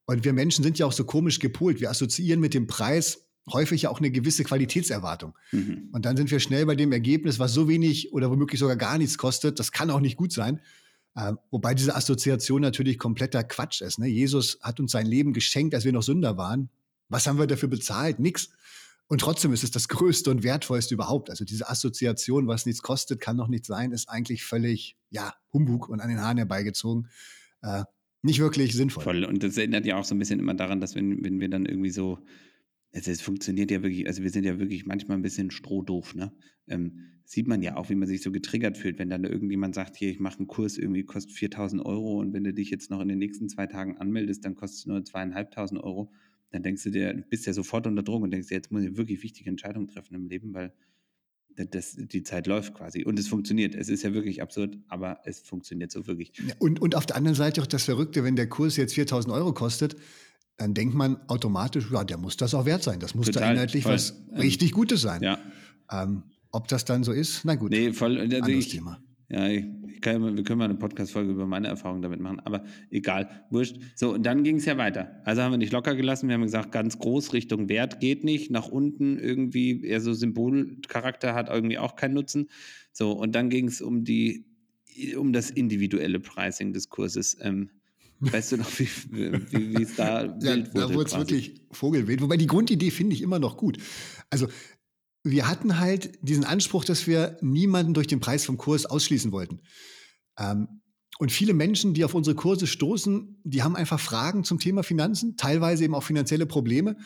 Und 0.04 0.24
wir 0.24 0.32
Menschen 0.32 0.62
sind 0.62 0.78
ja 0.78 0.86
auch 0.86 0.92
so 0.92 1.04
komisch 1.04 1.40
gepolt. 1.40 1.80
Wir 1.80 1.90
assoziieren 1.90 2.40
mit 2.40 2.54
dem 2.54 2.66
Preis 2.66 3.26
häufig 3.52 3.82
ja 3.82 3.90
auch 3.90 3.98
eine 3.98 4.10
gewisse 4.10 4.44
Qualitätserwartung. 4.44 5.34
Mhm. 5.52 5.90
Und 5.92 6.04
dann 6.04 6.16
sind 6.16 6.30
wir 6.30 6.40
schnell 6.40 6.66
bei 6.66 6.74
dem 6.74 6.92
Ergebnis, 6.92 7.38
was 7.38 7.52
so 7.52 7.68
wenig 7.68 8.12
oder 8.12 8.30
womöglich 8.30 8.58
sogar 8.58 8.76
gar 8.76 8.98
nichts 8.98 9.18
kostet. 9.18 9.58
Das 9.58 9.72
kann 9.72 9.90
auch 9.90 10.00
nicht 10.00 10.16
gut 10.16 10.32
sein. 10.32 10.60
Äh, 11.14 11.32
wobei 11.50 11.74
diese 11.74 11.94
Assoziation 11.94 12.60
natürlich 12.60 12.98
kompletter 12.98 13.42
Quatsch 13.44 13.80
ist. 13.80 13.98
Ne? 13.98 14.06
Jesus 14.06 14.58
hat 14.62 14.80
uns 14.80 14.92
sein 14.92 15.06
Leben 15.06 15.32
geschenkt, 15.32 15.74
als 15.74 15.84
wir 15.84 15.92
noch 15.92 16.02
Sünder 16.02 16.36
waren. 16.36 16.70
Was 17.08 17.26
haben 17.26 17.38
wir 17.38 17.46
dafür 17.46 17.68
bezahlt? 17.68 18.18
Nix. 18.18 18.50
Und 19.08 19.20
trotzdem 19.20 19.52
ist 19.52 19.62
es 19.62 19.70
das 19.70 19.88
Größte 19.88 20.30
und 20.30 20.42
Wertvollste 20.42 20.94
überhaupt. 20.94 21.30
Also 21.30 21.44
diese 21.44 21.68
Assoziation, 21.68 22.48
was 22.48 22.66
nichts 22.66 22.82
kostet, 22.82 23.20
kann 23.20 23.36
noch 23.36 23.48
nicht 23.48 23.64
sein, 23.64 23.92
ist 23.92 24.08
eigentlich 24.08 24.44
völlig, 24.44 24.96
ja, 25.10 25.34
Humbug 25.52 25.88
und 25.88 26.00
an 26.00 26.08
den 26.08 26.20
Haaren 26.20 26.38
herbeigezogen. 26.38 27.08
Äh, 27.62 27.84
nicht 28.22 28.40
wirklich 28.40 28.74
sinnvoll. 28.74 29.04
Voll. 29.04 29.24
Und 29.24 29.44
das 29.44 29.56
erinnert 29.56 29.86
ja 29.86 29.96
auch 29.96 30.04
so 30.04 30.14
ein 30.14 30.18
bisschen 30.18 30.40
immer 30.40 30.54
daran, 30.54 30.80
dass 30.80 30.96
wenn, 30.96 31.22
wenn 31.22 31.38
wir 31.38 31.48
dann 31.48 31.66
irgendwie 31.66 31.90
so, 31.90 32.18
also 32.92 33.10
es 33.12 33.20
funktioniert 33.20 33.70
ja 33.70 33.82
wirklich, 33.82 34.08
also 34.08 34.24
wir 34.24 34.30
sind 34.30 34.44
ja 34.44 34.58
wirklich 34.58 34.86
manchmal 34.86 35.16
ein 35.16 35.22
bisschen 35.22 35.52
strohdoof, 35.52 36.14
ne? 36.14 36.32
Ähm, 36.66 37.02
sieht 37.24 37.46
man 37.46 37.62
ja 37.62 37.76
auch, 37.76 37.90
wie 37.90 37.94
man 37.94 38.08
sich 38.08 38.22
so 38.22 38.32
getriggert 38.32 38.76
fühlt, 38.78 38.98
wenn 38.98 39.10
dann 39.10 39.22
da 39.22 39.28
irgendjemand 39.28 39.74
sagt, 39.74 39.96
hier, 39.96 40.10
ich 40.10 40.20
mache 40.20 40.38
einen 40.38 40.46
Kurs, 40.46 40.78
irgendwie 40.78 41.04
kostet 41.04 41.32
4000 41.32 41.84
Euro 41.84 42.20
und 42.20 42.32
wenn 42.32 42.44
du 42.44 42.52
dich 42.52 42.70
jetzt 42.70 42.90
noch 42.90 43.00
in 43.00 43.08
den 43.08 43.18
nächsten 43.18 43.48
zwei 43.48 43.66
Tagen 43.66 43.98
anmeldest, 43.98 44.44
dann 44.44 44.54
kostet 44.54 44.80
es 44.80 44.86
nur 44.86 45.04
zweieinhalbtausend 45.04 45.80
Euro 45.80 46.12
dann 46.50 46.62
denkst 46.62 46.82
du 46.84 46.90
dir, 46.90 47.12
du 47.12 47.22
bist 47.22 47.46
ja 47.46 47.52
sofort 47.52 47.86
unter 47.86 48.02
Druck 48.02 48.22
und 48.22 48.30
denkst 48.30 48.48
dir, 48.48 48.54
jetzt 48.54 48.70
muss 48.70 48.82
ich 48.82 48.96
wirklich 48.96 49.22
wichtige 49.22 49.50
Entscheidungen 49.50 49.88
treffen 49.88 50.14
im 50.14 50.26
Leben, 50.28 50.54
weil 50.54 50.72
das, 51.64 51.96
die 51.96 52.22
Zeit 52.22 52.46
läuft 52.46 52.74
quasi. 52.74 53.04
Und 53.04 53.18
es 53.18 53.28
funktioniert. 53.28 53.74
Es 53.74 53.88
ist 53.88 54.02
ja 54.02 54.12
wirklich 54.12 54.42
absurd, 54.42 54.78
aber 54.88 55.20
es 55.24 55.40
funktioniert 55.40 55.90
so 55.90 56.06
wirklich. 56.06 56.32
Und, 56.58 56.80
und 56.80 56.94
auf 56.94 57.06
der 57.06 57.16
anderen 57.16 57.34
Seite 57.34 57.62
auch 57.62 57.66
das 57.66 57.84
Verrückte, 57.84 58.24
wenn 58.24 58.36
der 58.36 58.48
Kurs 58.48 58.76
jetzt 58.76 58.94
4000 58.94 59.32
Euro 59.34 59.54
kostet, 59.54 59.96
dann 60.58 60.74
denkt 60.74 60.94
man 60.94 61.16
automatisch, 61.28 61.90
ja, 61.90 62.04
der 62.04 62.18
muss 62.18 62.36
das 62.36 62.54
auch 62.54 62.66
wert 62.66 62.82
sein. 62.82 63.00
Das 63.00 63.14
muss 63.14 63.26
Total, 63.26 63.42
da 63.42 63.52
inhaltlich 63.52 63.84
voll. 63.84 63.94
was 63.94 64.14
richtig 64.36 64.72
Gutes 64.72 65.00
sein. 65.00 65.22
Ja. 65.22 65.38
Ähm, 65.90 66.24
ob 66.50 66.68
das 66.68 66.84
dann 66.84 67.04
so 67.04 67.12
ist, 67.12 67.44
na 67.44 67.54
gut. 67.54 67.70
Nee, 67.70 67.92
voll. 67.92 68.18
Also 68.18 68.50
ich, 68.50 68.68
Thema. 68.68 69.02
Ja, 69.28 69.48
ich, 69.48 69.64
ich 69.92 70.00
kann 70.00 70.22
ja, 70.22 70.36
wir 70.36 70.44
können 70.44 70.58
mal 70.58 70.66
eine 70.66 70.76
Podcast-Folge 70.76 71.32
über 71.32 71.46
meine 71.46 71.66
Erfahrungen 71.66 72.02
damit 72.02 72.20
machen, 72.20 72.40
aber 72.40 72.64
egal, 72.90 73.28
wurscht. 73.50 73.76
So, 73.96 74.14
und 74.14 74.24
dann 74.24 74.44
ging 74.44 74.56
es 74.56 74.64
ja 74.66 74.76
weiter. 74.76 75.20
Also 75.24 75.42
haben 75.42 75.52
wir 75.52 75.58
nicht 75.58 75.72
locker 75.72 75.96
gelassen, 75.96 76.28
wir 76.28 76.34
haben 76.34 76.42
gesagt, 76.42 76.70
ganz 76.70 76.98
groß 76.98 77.32
Richtung 77.32 77.68
Wert 77.68 77.98
geht 77.98 78.22
nicht, 78.22 78.50
nach 78.50 78.68
unten 78.68 79.18
irgendwie 79.18 79.84
eher 79.84 80.00
so 80.00 80.12
Symbolcharakter 80.12 81.34
hat 81.34 81.48
irgendwie 81.48 81.78
auch 81.78 81.96
keinen 81.96 82.14
Nutzen. 82.14 82.48
So, 82.92 83.12
und 83.12 83.34
dann 83.34 83.50
ging 83.50 83.66
es 83.66 83.80
um 83.80 84.04
die, 84.04 84.46
um 85.16 85.32
das 85.32 85.50
individuelle 85.50 86.20
Pricing 86.20 86.72
des 86.72 86.88
Kurses. 86.88 87.36
Ähm, 87.40 87.70
Weißt 88.18 88.52
du 88.52 88.56
noch, 88.56 88.78
wie, 88.78 88.88
wie, 89.10 89.76
wie 89.76 89.82
es 89.82 89.94
da 89.96 90.24
ja, 90.40 90.40
wild 90.40 90.74
wurde? 90.74 90.86
Da 90.88 90.94
wurde 90.94 91.06
es 91.06 91.18
wirklich 91.18 91.60
vogelwild. 91.70 92.22
Wobei 92.22 92.38
die 92.38 92.46
Grundidee 92.46 92.90
finde 92.90 93.14
ich 93.14 93.20
immer 93.20 93.38
noch 93.38 93.58
gut. 93.58 93.76
Also 94.30 94.48
wir 95.30 95.48
hatten 95.48 95.80
halt 95.80 96.18
diesen 96.22 96.44
Anspruch, 96.44 96.84
dass 96.84 97.08
wir 97.08 97.36
niemanden 97.40 97.94
durch 97.94 98.06
den 98.06 98.20
Preis 98.20 98.44
vom 98.44 98.56
Kurs 98.56 98.86
ausschließen 98.86 99.32
wollten. 99.32 99.60
Ähm, 100.38 100.80
und 101.18 101.32
viele 101.32 101.52
Menschen, 101.52 101.94
die 101.94 102.04
auf 102.04 102.14
unsere 102.14 102.36
Kurse 102.36 102.66
stoßen, 102.66 103.40
die 103.42 103.62
haben 103.62 103.74
einfach 103.74 103.98
Fragen 103.98 104.44
zum 104.44 104.60
Thema 104.60 104.84
Finanzen, 104.84 105.36
teilweise 105.36 105.84
eben 105.84 105.94
auch 105.94 106.04
finanzielle 106.04 106.46
Probleme. 106.46 106.96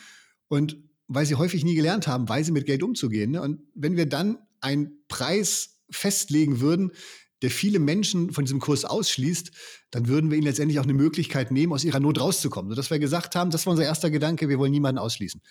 Und 0.49 0.77
weil 1.07 1.25
sie 1.25 1.35
häufig 1.35 1.63
nie 1.63 1.75
gelernt 1.75 2.07
haben, 2.07 2.29
weise 2.29 2.51
mit 2.51 2.65
Geld 2.65 2.83
umzugehen. 2.83 3.31
Ne? 3.31 3.41
Und 3.41 3.61
wenn 3.73 3.97
wir 3.97 4.05
dann 4.05 4.37
einen 4.59 5.03
Preis 5.07 5.79
festlegen 5.89 6.59
würden, 6.59 6.91
der 7.41 7.49
viele 7.49 7.79
Menschen 7.79 8.31
von 8.31 8.45
diesem 8.45 8.59
Kurs 8.59 8.85
ausschließt, 8.85 9.51
dann 9.89 10.07
würden 10.07 10.29
wir 10.29 10.37
ihnen 10.37 10.45
letztendlich 10.45 10.79
auch 10.79 10.83
eine 10.83 10.93
Möglichkeit 10.93 11.49
nehmen, 11.49 11.73
aus 11.73 11.83
ihrer 11.83 11.99
Not 11.99 12.19
rauszukommen. 12.19 12.69
Sodass 12.69 12.91
wir 12.91 12.99
gesagt 12.99 13.35
haben, 13.35 13.49
das 13.49 13.65
war 13.65 13.71
unser 13.71 13.85
erster 13.85 14.11
Gedanke, 14.11 14.47
wir 14.47 14.59
wollen 14.59 14.71
niemanden 14.71 14.99
ausschließen. 14.99 15.41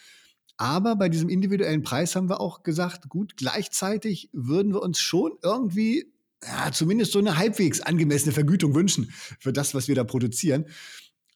Aber 0.60 0.94
bei 0.94 1.08
diesem 1.08 1.30
individuellen 1.30 1.82
Preis 1.82 2.14
haben 2.14 2.28
wir 2.28 2.38
auch 2.38 2.62
gesagt, 2.62 3.08
gut, 3.08 3.38
gleichzeitig 3.38 4.28
würden 4.34 4.74
wir 4.74 4.82
uns 4.82 4.98
schon 4.98 5.32
irgendwie 5.42 6.12
ja, 6.44 6.70
zumindest 6.70 7.12
so 7.12 7.18
eine 7.18 7.38
halbwegs 7.38 7.80
angemessene 7.80 8.34
Vergütung 8.34 8.74
wünschen 8.74 9.10
für 9.38 9.54
das, 9.54 9.74
was 9.74 9.88
wir 9.88 9.94
da 9.94 10.04
produzieren. 10.04 10.66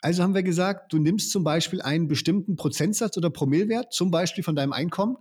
Also 0.02 0.22
haben 0.22 0.34
wir 0.34 0.42
gesagt, 0.42 0.92
du 0.92 0.98
nimmst 0.98 1.30
zum 1.30 1.42
Beispiel 1.42 1.80
einen 1.80 2.06
bestimmten 2.06 2.56
Prozentsatz 2.56 3.16
oder 3.16 3.30
Promillwert, 3.30 3.94
zum 3.94 4.10
Beispiel 4.10 4.44
von 4.44 4.56
deinem 4.56 4.74
Einkommen, 4.74 5.16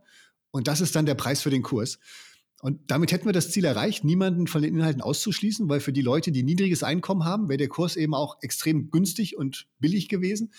und 0.52 0.68
das 0.68 0.82
ist 0.82 0.98
dann 0.98 1.06
der 1.06 1.16
Preis 1.16 1.42
für 1.42 1.50
den 1.50 1.64
Kurs. 1.64 1.98
Und 2.62 2.92
damit 2.92 3.14
hätten 3.14 3.26
wir 3.26 3.32
das 3.32 3.52
Ziel 3.52 3.64
erreicht, 3.64 4.04
niemanden 4.04 4.48
von 4.48 4.62
den 4.62 4.76
Inhalten 4.76 5.02
auszuschließen, 5.02 5.70
weil 5.70 5.80
für 5.80 5.94
die 5.94 6.02
Leute, 6.02 6.34
die 6.34 6.44
niedriges 6.44 6.84
Einkommen 6.84 7.24
haben, 7.24 7.48
wäre 7.48 7.58
der 7.58 7.70
Kurs 7.70 7.96
eben 7.96 8.14
auch 8.14 8.38
extrem 8.42 8.92
günstig 8.92 9.38
und 9.38 9.68
billig 9.80 10.10
gewesen. 10.10 10.52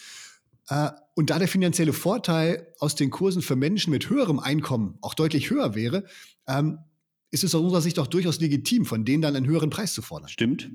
Äh, 0.69 0.91
und 1.15 1.31
da 1.31 1.39
der 1.39 1.49
finanzielle 1.49 1.93
Vorteil 1.93 2.67
aus 2.79 2.95
den 2.95 3.11
Kursen 3.11 3.43
für 3.43 3.57
Menschen 3.57 3.91
mit 3.91 4.11
höherem 4.11 4.39
Einkommen 4.39 4.99
auch 5.01 5.15
deutlich 5.15 5.51
höher 5.51 5.75
wäre, 5.75 6.05
ähm, 6.49 6.79
ist 7.31 7.45
es 7.45 7.55
aus 7.55 7.63
unserer 7.63 7.81
Sicht 7.81 7.99
auch 7.99 8.07
durchaus 8.07 8.41
legitim, 8.41 8.85
von 8.85 9.05
denen 9.05 9.23
dann 9.23 9.37
einen 9.37 9.47
höheren 9.47 9.71
Preis 9.71 9.93
zu 9.93 10.03
fordern. 10.03 10.29
Stimmt. 10.29 10.71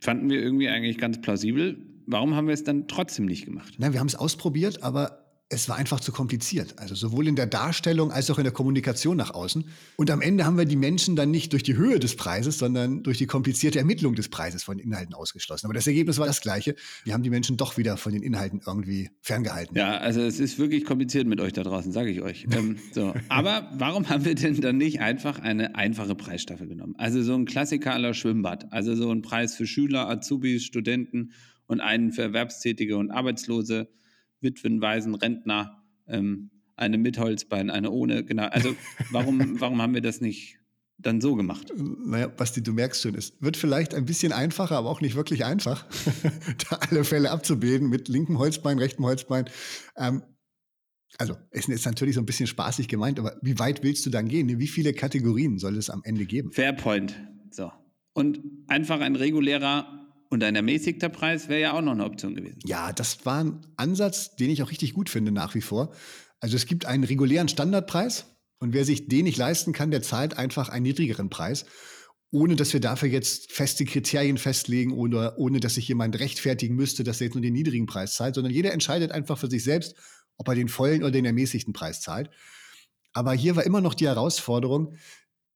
Fanden 0.00 0.30
wir 0.30 0.42
irgendwie 0.42 0.68
eigentlich 0.68 0.98
ganz 0.98 1.20
plausibel. 1.20 1.86
Warum 2.06 2.34
haben 2.34 2.46
wir 2.46 2.54
es 2.54 2.64
dann 2.64 2.88
trotzdem 2.88 3.26
nicht 3.26 3.44
gemacht? 3.44 3.74
Na, 3.78 3.92
wir 3.92 4.00
haben 4.00 4.08
es 4.08 4.16
ausprobiert, 4.16 4.82
aber 4.82 5.21
es 5.52 5.68
war 5.68 5.76
einfach 5.76 6.00
zu 6.00 6.12
kompliziert. 6.12 6.78
Also 6.78 6.94
sowohl 6.94 7.28
in 7.28 7.36
der 7.36 7.46
Darstellung 7.46 8.10
als 8.10 8.30
auch 8.30 8.38
in 8.38 8.44
der 8.44 8.52
Kommunikation 8.52 9.18
nach 9.18 9.32
außen. 9.34 9.64
Und 9.96 10.10
am 10.10 10.22
Ende 10.22 10.46
haben 10.46 10.56
wir 10.56 10.64
die 10.64 10.76
Menschen 10.76 11.14
dann 11.14 11.30
nicht 11.30 11.52
durch 11.52 11.62
die 11.62 11.76
Höhe 11.76 11.98
des 11.98 12.16
Preises, 12.16 12.58
sondern 12.58 13.02
durch 13.02 13.18
die 13.18 13.26
komplizierte 13.26 13.78
Ermittlung 13.78 14.14
des 14.14 14.28
Preises 14.28 14.62
von 14.62 14.78
Inhalten 14.78 15.14
ausgeschlossen. 15.14 15.66
Aber 15.66 15.74
das 15.74 15.86
Ergebnis 15.86 16.18
war 16.18 16.26
das 16.26 16.40
gleiche. 16.40 16.74
Wir 17.04 17.12
haben 17.12 17.22
die 17.22 17.28
Menschen 17.28 17.58
doch 17.58 17.76
wieder 17.76 17.98
von 17.98 18.12
den 18.12 18.22
Inhalten 18.22 18.62
irgendwie 18.66 19.10
ferngehalten. 19.20 19.76
Ja, 19.76 19.98
also 19.98 20.22
es 20.22 20.40
ist 20.40 20.58
wirklich 20.58 20.86
kompliziert 20.86 21.26
mit 21.26 21.38
euch 21.38 21.52
da 21.52 21.62
draußen, 21.62 21.92
sage 21.92 22.10
ich 22.10 22.22
euch. 22.22 22.46
ähm, 22.50 22.78
so. 22.92 23.12
Aber 23.28 23.70
warum 23.74 24.08
haben 24.08 24.24
wir 24.24 24.34
denn 24.34 24.58
dann 24.60 24.78
nicht 24.78 25.00
einfach 25.00 25.38
eine 25.38 25.74
einfache 25.74 26.14
Preisstaffel 26.14 26.66
genommen? 26.66 26.94
Also 26.96 27.22
so 27.22 27.34
ein 27.34 27.44
Klassiker 27.44 27.92
aller 27.92 28.14
Schwimmbad. 28.14 28.72
Also 28.72 28.94
so 28.94 29.10
ein 29.10 29.20
Preis 29.20 29.54
für 29.54 29.66
Schüler, 29.66 30.08
Azubis, 30.08 30.64
Studenten 30.64 31.32
und 31.66 31.80
einen 31.80 32.12
für 32.12 32.22
Erwerbstätige 32.22 32.96
und 32.96 33.10
Arbeitslose 33.10 33.88
Witwen, 34.42 34.80
Waisen, 34.80 35.14
Rentner, 35.14 35.82
ähm, 36.06 36.50
eine 36.76 36.98
mit 36.98 37.18
Holzbein, 37.18 37.70
eine 37.70 37.90
ohne, 37.90 38.24
genau. 38.24 38.46
Also 38.46 38.74
warum, 39.10 39.40
warum 39.60 39.80
haben 39.80 39.94
wir 39.94 40.00
das 40.00 40.20
nicht 40.20 40.58
dann 40.98 41.20
so 41.20 41.34
gemacht? 41.34 41.72
Naja, 41.76 42.28
Basti, 42.28 42.62
du 42.62 42.72
merkst 42.72 43.02
schon, 43.02 43.14
es 43.14 43.34
wird 43.40 43.56
vielleicht 43.56 43.94
ein 43.94 44.04
bisschen 44.04 44.32
einfacher, 44.32 44.76
aber 44.76 44.88
auch 44.88 45.00
nicht 45.00 45.14
wirklich 45.14 45.44
einfach, 45.44 45.86
da 46.70 46.76
alle 46.76 47.04
Fälle 47.04 47.30
abzubilden 47.30 47.88
mit 47.88 48.08
linkem 48.08 48.38
Holzbein, 48.38 48.78
rechtem 48.78 49.04
Holzbein. 49.04 49.46
Ähm, 49.96 50.22
also, 51.18 51.36
ist 51.50 51.68
jetzt 51.68 51.84
natürlich 51.84 52.14
so 52.14 52.22
ein 52.22 52.26
bisschen 52.26 52.46
spaßig 52.46 52.88
gemeint, 52.88 53.18
aber 53.18 53.36
wie 53.42 53.58
weit 53.58 53.82
willst 53.82 54.06
du 54.06 54.10
dann 54.10 54.28
gehen? 54.28 54.58
Wie 54.58 54.68
viele 54.68 54.94
Kategorien 54.94 55.58
soll 55.58 55.76
es 55.76 55.90
am 55.90 56.00
Ende 56.04 56.24
geben? 56.24 56.52
Fairpoint. 56.52 57.14
So. 57.50 57.70
Und 58.14 58.40
einfach 58.66 59.00
ein 59.00 59.16
regulärer 59.16 60.01
und 60.32 60.42
ein 60.42 60.56
ermäßigter 60.56 61.10
Preis 61.10 61.48
wäre 61.48 61.60
ja 61.60 61.72
auch 61.74 61.82
noch 61.82 61.92
eine 61.92 62.06
Option 62.06 62.34
gewesen. 62.34 62.58
Ja, 62.64 62.92
das 62.94 63.26
war 63.26 63.44
ein 63.44 63.60
Ansatz, 63.76 64.34
den 64.34 64.48
ich 64.48 64.62
auch 64.62 64.70
richtig 64.70 64.94
gut 64.94 65.10
finde 65.10 65.30
nach 65.30 65.54
wie 65.54 65.60
vor. 65.60 65.94
Also 66.40 66.56
es 66.56 66.64
gibt 66.64 66.86
einen 66.86 67.04
regulären 67.04 67.48
Standardpreis 67.48 68.24
und 68.58 68.72
wer 68.72 68.86
sich 68.86 69.08
den 69.08 69.24
nicht 69.24 69.36
leisten 69.36 69.74
kann, 69.74 69.90
der 69.90 70.00
zahlt 70.00 70.38
einfach 70.38 70.70
einen 70.70 70.84
niedrigeren 70.84 71.28
Preis, 71.28 71.66
ohne 72.30 72.56
dass 72.56 72.72
wir 72.72 72.80
dafür 72.80 73.10
jetzt 73.10 73.52
feste 73.52 73.84
Kriterien 73.84 74.38
festlegen 74.38 74.92
oder 74.92 75.38
ohne 75.38 75.60
dass 75.60 75.74
sich 75.74 75.86
jemand 75.86 76.18
rechtfertigen 76.18 76.76
müsste, 76.76 77.04
dass 77.04 77.20
er 77.20 77.26
jetzt 77.26 77.34
nur 77.34 77.42
den 77.42 77.52
niedrigen 77.52 77.84
Preis 77.84 78.14
zahlt, 78.14 78.34
sondern 78.34 78.54
jeder 78.54 78.72
entscheidet 78.72 79.12
einfach 79.12 79.36
für 79.36 79.50
sich 79.50 79.62
selbst, 79.62 79.94
ob 80.38 80.48
er 80.48 80.54
den 80.54 80.68
vollen 80.68 81.02
oder 81.02 81.12
den 81.12 81.26
ermäßigten 81.26 81.74
Preis 81.74 82.00
zahlt. 82.00 82.30
Aber 83.12 83.34
hier 83.34 83.54
war 83.54 83.64
immer 83.64 83.82
noch 83.82 83.92
die 83.92 84.06
Herausforderung, 84.06 84.96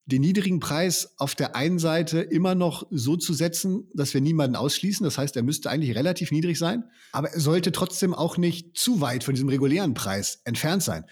den 0.07 0.21
niedrigen 0.21 0.59
Preis 0.59 1.13
auf 1.17 1.35
der 1.35 1.55
einen 1.55 1.79
Seite 1.79 2.21
immer 2.21 2.55
noch 2.55 2.87
so 2.89 3.17
zu 3.17 3.33
setzen, 3.33 3.89
dass 3.93 4.13
wir 4.13 4.21
niemanden 4.21 4.55
ausschließen. 4.55 5.03
Das 5.03 5.17
heißt, 5.17 5.35
er 5.35 5.43
müsste 5.43 5.69
eigentlich 5.69 5.95
relativ 5.95 6.31
niedrig 6.31 6.57
sein, 6.57 6.85
aber 7.11 7.29
er 7.31 7.39
sollte 7.41 7.73
trotzdem 7.73 8.13
auch 8.13 8.37
nicht 8.37 8.77
zu 8.77 9.01
weit 9.01 9.25
von 9.25 9.33
diesem 9.33 9.49
regulären 9.49 9.93
Preis 9.93 10.41
entfernt 10.45 10.81
sein. 10.81 11.03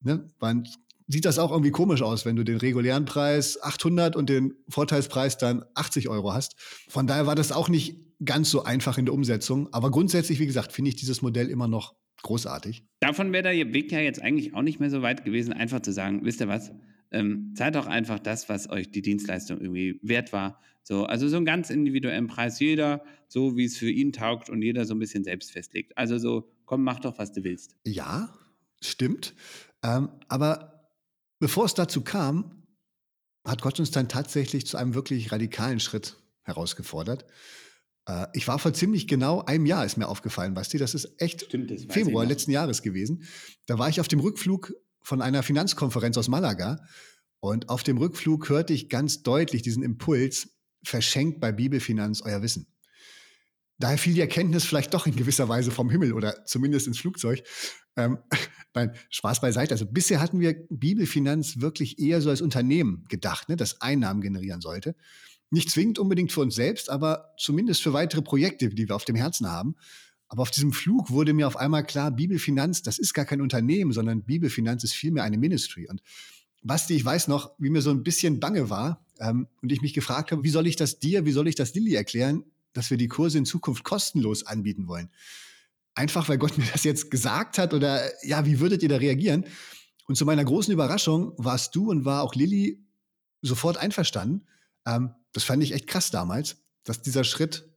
Ne? 0.00 0.26
Man 0.40 0.66
sieht 1.08 1.26
das 1.26 1.38
auch 1.38 1.52
irgendwie 1.52 1.70
komisch 1.70 2.00
aus, 2.00 2.24
wenn 2.24 2.36
du 2.36 2.42
den 2.42 2.56
regulären 2.56 3.04
Preis 3.04 3.62
800 3.62 4.16
und 4.16 4.30
den 4.30 4.54
Vorteilspreis 4.68 5.36
dann 5.36 5.64
80 5.74 6.08
Euro 6.08 6.32
hast. 6.32 6.56
Von 6.88 7.06
daher 7.06 7.26
war 7.26 7.34
das 7.34 7.52
auch 7.52 7.68
nicht 7.68 8.00
ganz 8.24 8.50
so 8.50 8.64
einfach 8.64 8.96
in 8.96 9.04
der 9.04 9.14
Umsetzung. 9.14 9.72
Aber 9.72 9.90
grundsätzlich, 9.90 10.40
wie 10.40 10.46
gesagt, 10.46 10.72
finde 10.72 10.88
ich 10.88 10.96
dieses 10.96 11.20
Modell 11.20 11.48
immer 11.50 11.68
noch 11.68 11.94
großartig. 12.22 12.82
Davon 13.00 13.32
wäre 13.32 13.42
der 13.42 13.74
Weg 13.74 13.92
ja 13.92 14.00
jetzt 14.00 14.22
eigentlich 14.22 14.54
auch 14.54 14.62
nicht 14.62 14.80
mehr 14.80 14.90
so 14.90 15.02
weit 15.02 15.24
gewesen, 15.24 15.52
einfach 15.52 15.80
zu 15.80 15.92
sagen, 15.92 16.24
wisst 16.24 16.40
ihr 16.40 16.48
was, 16.48 16.72
ähm, 17.10 17.54
zahlt 17.56 17.74
doch 17.74 17.86
einfach 17.86 18.18
das, 18.18 18.48
was 18.48 18.68
euch 18.70 18.90
die 18.90 19.02
Dienstleistung 19.02 19.60
irgendwie 19.60 19.98
wert 20.02 20.32
war. 20.32 20.60
So, 20.82 21.04
also 21.04 21.28
so 21.28 21.36
einen 21.36 21.46
ganz 21.46 21.70
individuellen 21.70 22.28
Preis, 22.28 22.60
jeder 22.60 23.04
so, 23.28 23.56
wie 23.56 23.64
es 23.64 23.76
für 23.76 23.90
ihn 23.90 24.12
taugt 24.12 24.48
und 24.48 24.62
jeder 24.62 24.84
so 24.84 24.94
ein 24.94 24.98
bisschen 24.98 25.24
selbst 25.24 25.50
festlegt. 25.50 25.96
Also 25.98 26.18
so, 26.18 26.48
komm, 26.64 26.84
mach 26.84 27.00
doch, 27.00 27.18
was 27.18 27.32
du 27.32 27.42
willst. 27.42 27.76
Ja, 27.84 28.32
stimmt. 28.80 29.34
Ähm, 29.82 30.10
aber 30.28 30.90
bevor 31.40 31.64
es 31.64 31.74
dazu 31.74 32.02
kam, 32.02 32.62
hat 33.44 33.62
Gott 33.62 33.78
uns 33.80 33.90
dann 33.90 34.08
tatsächlich 34.08 34.66
zu 34.66 34.76
einem 34.76 34.94
wirklich 34.94 35.32
radikalen 35.32 35.80
Schritt 35.80 36.16
herausgefordert. 36.42 37.24
Äh, 38.08 38.26
ich 38.32 38.46
war 38.48 38.58
vor 38.58 38.72
ziemlich 38.72 39.06
genau 39.08 39.42
einem 39.42 39.66
Jahr, 39.66 39.84
ist 39.84 39.96
mir 39.96 40.08
aufgefallen, 40.08 40.54
Basti. 40.54 40.78
Das 40.78 40.94
ist 40.94 41.20
echt 41.20 41.42
Stimmt, 41.42 41.70
das 41.70 41.84
Februar 41.88 42.24
letzten 42.24 42.50
Jahres 42.50 42.82
gewesen. 42.82 43.24
Da 43.66 43.78
war 43.78 43.88
ich 43.88 44.00
auf 44.00 44.08
dem 44.08 44.20
Rückflug 44.20 44.72
von 45.06 45.22
einer 45.22 45.44
Finanzkonferenz 45.44 46.18
aus 46.18 46.26
Malaga. 46.26 46.80
Und 47.38 47.68
auf 47.68 47.84
dem 47.84 47.96
Rückflug 47.96 48.48
hörte 48.48 48.72
ich 48.72 48.88
ganz 48.88 49.22
deutlich 49.22 49.62
diesen 49.62 49.84
Impuls, 49.84 50.48
verschenkt 50.82 51.40
bei 51.40 51.52
Bibelfinanz 51.52 52.22
euer 52.22 52.42
Wissen. 52.42 52.66
Daher 53.78 53.98
fiel 53.98 54.14
die 54.14 54.20
Erkenntnis 54.20 54.64
vielleicht 54.64 54.94
doch 54.94 55.06
in 55.06 55.14
gewisser 55.14 55.48
Weise 55.48 55.70
vom 55.70 55.90
Himmel 55.90 56.12
oder 56.12 56.44
zumindest 56.44 56.88
ins 56.88 56.98
Flugzeug. 56.98 57.44
Ähm, 57.94 58.18
nein, 58.74 58.96
Spaß 59.10 59.40
beiseite. 59.40 59.74
Also 59.74 59.86
bisher 59.86 60.20
hatten 60.20 60.40
wir 60.40 60.66
Bibelfinanz 60.70 61.60
wirklich 61.60 62.00
eher 62.00 62.20
so 62.20 62.30
als 62.30 62.40
Unternehmen 62.40 63.04
gedacht, 63.08 63.48
ne, 63.48 63.54
das 63.54 63.80
Einnahmen 63.80 64.20
generieren 64.20 64.60
sollte. 64.60 64.96
Nicht 65.50 65.70
zwingend 65.70 66.00
unbedingt 66.00 66.32
für 66.32 66.40
uns 66.40 66.56
selbst, 66.56 66.90
aber 66.90 67.32
zumindest 67.38 67.80
für 67.80 67.92
weitere 67.92 68.22
Projekte, 68.22 68.70
die 68.70 68.88
wir 68.88 68.96
auf 68.96 69.04
dem 69.04 69.14
Herzen 69.14 69.48
haben. 69.48 69.76
Aber 70.28 70.42
auf 70.42 70.50
diesem 70.50 70.72
Flug 70.72 71.10
wurde 71.10 71.32
mir 71.32 71.46
auf 71.46 71.56
einmal 71.56 71.84
klar, 71.84 72.10
Bibelfinanz, 72.10 72.82
das 72.82 72.98
ist 72.98 73.14
gar 73.14 73.24
kein 73.24 73.40
Unternehmen, 73.40 73.92
sondern 73.92 74.24
Bibelfinanz 74.24 74.82
ist 74.84 74.94
vielmehr 74.94 75.24
eine 75.24 75.38
Ministry. 75.38 75.88
Und 75.88 76.02
Basti, 76.62 76.94
ich 76.94 77.04
weiß 77.04 77.28
noch, 77.28 77.52
wie 77.58 77.70
mir 77.70 77.80
so 77.80 77.90
ein 77.90 78.02
bisschen 78.02 78.40
bange 78.40 78.68
war 78.70 79.04
ähm, 79.20 79.46
und 79.62 79.70
ich 79.70 79.82
mich 79.82 79.94
gefragt 79.94 80.32
habe, 80.32 80.42
wie 80.42 80.50
soll 80.50 80.66
ich 80.66 80.76
das 80.76 80.98
dir, 80.98 81.24
wie 81.24 81.32
soll 81.32 81.46
ich 81.46 81.54
das 81.54 81.74
Lilly 81.74 81.94
erklären, 81.94 82.44
dass 82.72 82.90
wir 82.90 82.96
die 82.96 83.08
Kurse 83.08 83.38
in 83.38 83.46
Zukunft 83.46 83.84
kostenlos 83.84 84.44
anbieten 84.44 84.88
wollen? 84.88 85.10
Einfach, 85.94 86.28
weil 86.28 86.38
Gott 86.38 86.58
mir 86.58 86.66
das 86.72 86.82
jetzt 86.82 87.10
gesagt 87.10 87.58
hat 87.58 87.72
oder 87.72 88.02
ja, 88.26 88.44
wie 88.44 88.58
würdet 88.58 88.82
ihr 88.82 88.88
da 88.88 88.96
reagieren? 88.96 89.46
Und 90.08 90.16
zu 90.16 90.24
meiner 90.24 90.44
großen 90.44 90.72
Überraschung 90.72 91.32
warst 91.36 91.74
du 91.74 91.90
und 91.90 92.04
war 92.04 92.22
auch 92.22 92.34
Lilly 92.34 92.84
sofort 93.42 93.76
einverstanden. 93.76 94.46
Ähm, 94.86 95.14
das 95.32 95.44
fand 95.44 95.62
ich 95.62 95.72
echt 95.72 95.86
krass 95.86 96.10
damals, 96.10 96.56
dass 96.84 97.00
dieser 97.00 97.24
Schritt 97.24 97.68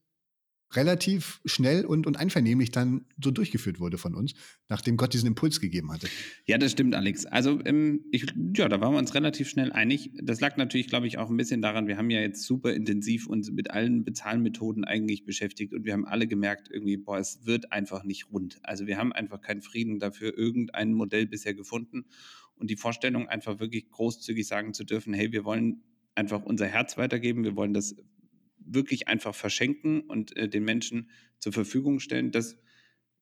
relativ 0.74 1.42
schnell 1.46 1.86
und, 1.86 2.06
und 2.06 2.18
einvernehmlich 2.18 2.72
dann 2.72 3.06
so 3.22 3.32
durchgeführt 3.32 3.80
wurde 3.80 3.98
von 3.98 4.14
uns, 4.14 4.34
nachdem 4.68 4.98
Gott 4.98 5.14
diesen 5.14 5.28
Impuls 5.28 5.60
gegeben 5.60 5.92
hatte. 5.92 6.08
Ja, 6.46 6.58
das 6.58 6.72
stimmt, 6.72 6.96
Alex. 6.96 7.26
Also 7.26 7.60
ähm, 7.66 8.06
ich, 8.12 8.26
ja, 8.56 8.70
da 8.70 8.80
waren 8.80 8.94
wir 8.94 9.00
uns 9.00 9.16
relativ 9.16 9.50
schnell 9.50 9.72
einig. 9.72 10.12
Das 10.22 10.40
lag 10.42 10.58
natürlich, 10.58 10.88
glaube 10.88 11.08
ich, 11.08 11.18
auch 11.18 11.29
ein 11.29 11.38
bisschen 11.38 11.62
daran, 11.62 11.88
wir 11.88 11.98
haben 11.98 12.10
ja 12.10 12.22
jetzt 12.22 12.44
super 12.44 12.74
intensiv 12.74 13.27
uns 13.27 13.51
mit 13.51 13.72
allen 13.72 14.03
Bezahlmethoden 14.03 14.84
eigentlich 14.84 15.25
beschäftigt 15.25 15.74
und 15.74 15.86
wir 15.86 15.94
haben 15.94 16.05
alle 16.05 16.27
gemerkt, 16.27 16.70
irgendwie, 16.72 16.98
boah, 16.98 17.18
es 17.18 17.46
wird 17.46 17.72
einfach 17.72 18.03
nicht 18.03 18.32
rund. 18.32 18.60
Also 18.64 18.86
wir 18.86 18.98
haben 18.98 19.12
einfach 19.12 19.42
keinen 19.42 19.62
Frieden 19.62 20.00
dafür, 20.00 20.38
irgendein 20.38 20.94
Modell 20.94 21.25
bisher 21.25 21.53
gefunden. 21.53 22.05
Und 22.55 22.70
die 22.70 22.75
Vorstellung, 22.75 23.27
einfach 23.27 23.60
wirklich 23.60 23.90
großzügig 23.90 24.46
sagen 24.46 24.74
zu 24.74 24.84
dürfen, 24.84 25.14
hey, 25.14 25.32
wir 25.32 25.46
wollen 25.46 25.82
einfach 26.14 26.44
unser 26.44 26.68
Herz 26.68 26.98
weitergeben, 26.98 27.46
wir 27.46 27.55
wollen 27.55 27.74
das 27.74 27.96
wirklich 28.74 29.08
einfach 29.08 29.36
verschenken 29.36 30.01
und 30.01 30.36
äh, 30.38 30.48
den 30.48 30.64
Menschen 30.64 31.10
zur 31.40 31.53
Verfügung 31.53 32.00
stellen. 32.00 32.32
Das, 32.32 32.58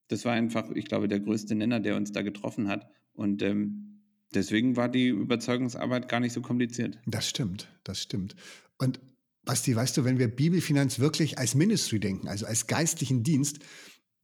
das 0.08 0.26
war 0.26 0.34
einfach, 0.34 0.70
ich 0.72 0.86
glaube, 0.86 1.08
der 1.08 1.20
größte 1.20 1.56
Nenner, 1.56 1.80
der 1.80 1.96
uns 1.96 2.12
da 2.12 2.22
getroffen 2.22 2.68
hat. 2.68 2.90
Und 3.14 3.42
ähm, 3.42 4.02
deswegen 4.34 4.76
war 4.76 4.90
die 4.90 5.08
Überzeugungsarbeit 5.08 6.10
gar 6.10 6.20
nicht 6.20 6.34
so 6.34 6.42
kompliziert. 6.42 7.00
Das 7.06 7.28
stimmt, 7.30 7.68
das 7.84 8.02
stimmt. 8.02 8.36
Und 8.78 9.00
Basti, 9.44 9.76
weißt 9.76 9.98
du, 9.98 10.04
wenn 10.04 10.20
wir 10.20 10.28
Bibelfinanz 10.28 11.00
wirklich 11.00 11.38
als 11.38 11.56
Ministry 11.56 12.00
denken, 12.00 12.28
also 12.28 12.46
als 12.46 12.68
geistlichen 12.68 13.24
Dienst, 13.24 13.60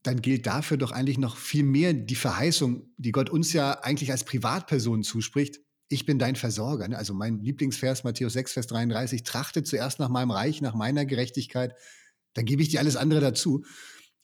dann 0.02 0.20
gilt 0.20 0.46
dafür 0.46 0.76
doch 0.76 0.92
eigentlich 0.92 1.16
noch 1.16 1.38
viel 1.38 1.64
mehr 1.64 1.94
die 1.94 2.14
Verheißung, 2.14 2.92
die 2.98 3.10
Gott 3.10 3.30
uns 3.30 3.54
ja 3.54 3.80
eigentlich 3.80 4.10
als 4.10 4.24
Privatpersonen 4.24 5.02
zuspricht, 5.02 5.60
ich 5.88 6.06
bin 6.06 6.18
dein 6.18 6.36
Versorger. 6.36 6.88
Ne? 6.88 6.96
Also 6.96 7.14
mein 7.14 7.40
Lieblingsvers, 7.40 8.04
Matthäus 8.04 8.32
6, 8.32 8.52
Vers 8.52 8.66
33, 8.68 9.22
trachte 9.22 9.62
zuerst 9.62 9.98
nach 9.98 10.08
meinem 10.08 10.30
Reich, 10.30 10.60
nach 10.60 10.74
meiner 10.74 11.04
Gerechtigkeit, 11.04 11.74
dann 12.34 12.44
gebe 12.44 12.62
ich 12.62 12.68
dir 12.68 12.80
alles 12.80 12.96
andere 12.96 13.20
dazu. 13.20 13.64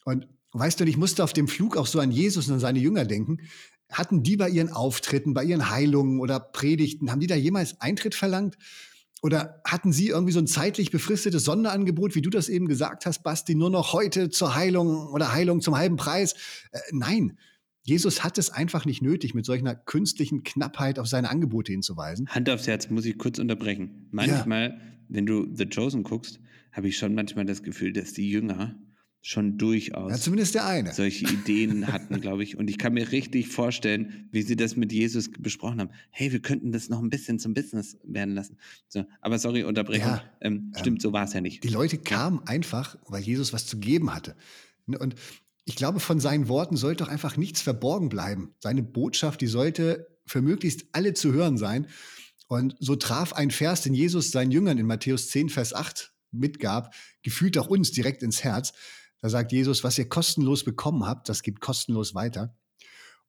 Und 0.05 0.27
weißt 0.53 0.81
du, 0.81 0.85
ich 0.85 0.97
musste 0.97 1.23
auf 1.23 1.33
dem 1.33 1.49
Flug 1.49 1.77
auch 1.77 1.87
so 1.87 2.01
an 2.01 2.11
Jesus 2.11 2.49
und 2.49 2.55
an 2.55 2.61
seine 2.61 2.81
Jünger 2.81 3.05
denken. 3.05 3.39
Hatten 3.91 4.23
die 4.23 4.37
bei 4.37 4.49
ihren 4.49 4.71
Auftritten, 4.71 5.35
bei 5.35 5.45
ihren 5.45 5.71
Heilungen 5.71 6.21
oder 6.21 6.41
Predigten, 6.41 7.11
haben 7.11 7.21
die 7.21 7.27
da 7.27 7.35
jemals 7.35 7.81
Eintritt 7.81 8.15
verlangt? 8.15 8.57
Oder 9.23 9.61
hatten 9.67 9.93
Sie 9.93 10.09
irgendwie 10.09 10.33
so 10.33 10.39
ein 10.39 10.47
zeitlich 10.47 10.91
befristetes 10.91 11.45
Sonderangebot, 11.45 12.15
wie 12.15 12.23
du 12.23 12.31
das 12.31 12.49
eben 12.49 12.69
gesagt 12.69 13.05
hast, 13.05 13.23
Basti, 13.23 13.55
nur 13.55 13.69
noch 13.69 13.93
heute 13.93 14.31
zur 14.31 14.55
Heilung 14.55 15.09
oder 15.09 15.33
Heilung 15.33 15.61
zum 15.61 15.77
halben 15.77 15.97
Preis? 15.97 16.35
Äh, 16.73 16.79
nein, 16.93 17.39
Jesus 17.83 18.23
hat 18.23 18.39
es 18.39 18.51
einfach 18.51 18.85
nicht 18.85 19.03
nötig, 19.03 19.35
mit 19.35 19.47
solch 19.47 19.61
einer 19.61 19.75
künstlichen 19.75 20.43
Knappheit 20.43 20.99
auf 20.99 21.07
seine 21.07 21.31
Angebote 21.31 21.73
hinzuweisen. 21.73 22.29
Hand 22.29 22.51
aufs 22.51 22.67
Herz, 22.67 22.91
muss 22.91 23.07
ich 23.07 23.17
kurz 23.19 23.39
unterbrechen. 23.39 24.09
Manchmal, 24.11 24.71
ja. 24.71 24.79
wenn 25.09 25.27
du 25.27 25.49
The 25.55 25.67
Chosen 25.67 26.03
guckst, 26.03 26.41
habe 26.73 26.89
ich 26.89 26.99
schon 26.99 27.15
manchmal 27.15 27.47
das 27.47 27.63
Gefühl, 27.63 27.93
dass 27.93 28.13
die 28.13 28.31
Jünger 28.31 28.77
schon 29.23 29.59
durchaus 29.59 30.11
ja, 30.11 30.17
zumindest 30.17 30.55
der 30.55 30.67
eine. 30.67 30.93
solche 30.95 31.27
Ideen 31.27 31.87
hatten, 31.93 32.21
glaube 32.21 32.43
ich. 32.43 32.57
Und 32.57 32.71
ich 32.71 32.79
kann 32.79 32.95
mir 32.95 33.13
richtig 33.13 33.49
vorstellen, 33.49 34.29
wie 34.31 34.43
sie 34.43 34.57
das 34.57 34.77
mit 34.77 34.93
Jesus 34.93 35.31
besprochen 35.31 35.81
haben. 35.81 35.91
Hey, 36.11 36.33
wir 36.33 36.41
könnten 36.41 36.73
das 36.73 36.89
noch 36.89 37.03
ein 37.03 37.11
bisschen 37.11 37.39
zum 37.39 37.53
Business 37.53 37.99
werden 38.03 38.35
lassen. 38.35 38.57
So, 38.89 39.05
aber 39.21 39.39
sorry, 39.39 39.63
Unterbrechung. 39.65 40.13
Ja, 40.13 40.25
ähm, 40.41 40.73
stimmt, 40.77 40.99
ähm, 40.99 41.01
so 41.01 41.13
war 41.13 41.25
es 41.25 41.35
ja 41.35 41.41
nicht. 41.41 41.65
Die 41.65 41.69
Leute 41.69 41.99
kamen 41.99 42.41
einfach, 42.47 42.97
weil 43.07 43.23
Jesus 43.23 43.53
was 43.53 43.67
zu 43.67 43.79
geben 43.79 44.15
hatte. 44.15 44.37
Und 44.87 45.15
ich 45.71 45.77
glaube, 45.77 46.01
von 46.01 46.19
seinen 46.19 46.49
Worten 46.49 46.77
sollte 46.77 47.05
doch 47.05 47.11
einfach 47.11 47.37
nichts 47.37 47.63
verborgen 47.63 48.09
bleiben. 48.09 48.57
Seine 48.59 48.83
Botschaft, 48.83 49.41
die 49.41 49.47
sollte 49.47 50.19
für 50.27 50.43
möglichst 50.43 50.87
alle 50.91 51.15
zu 51.15 51.33
hören 51.33 51.59
sein. 51.59 51.87
Und 52.49 52.75
so 52.81 52.97
traf 52.97 53.35
ein 53.35 53.53
Vers, 53.53 53.83
den 53.83 53.95
Jesus 53.95 54.33
seinen 54.33 54.51
Jüngern 54.51 54.79
in 54.79 54.87
Matthäus 54.87 55.29
10, 55.29 55.49
Vers 55.49 55.73
8 55.73 56.13
mitgab, 56.33 56.93
gefühlt 57.23 57.57
auch 57.57 57.69
uns 57.69 57.93
direkt 57.93 58.25
ins 58.25 58.43
Herz. 58.43 58.73
Da 59.21 59.29
sagt 59.29 59.53
Jesus, 59.53 59.85
was 59.85 59.97
ihr 59.97 60.09
kostenlos 60.09 60.65
bekommen 60.65 61.07
habt, 61.07 61.29
das 61.29 61.45
gibt 61.45 61.61
kostenlos 61.61 62.17
weiter. 62.17 62.53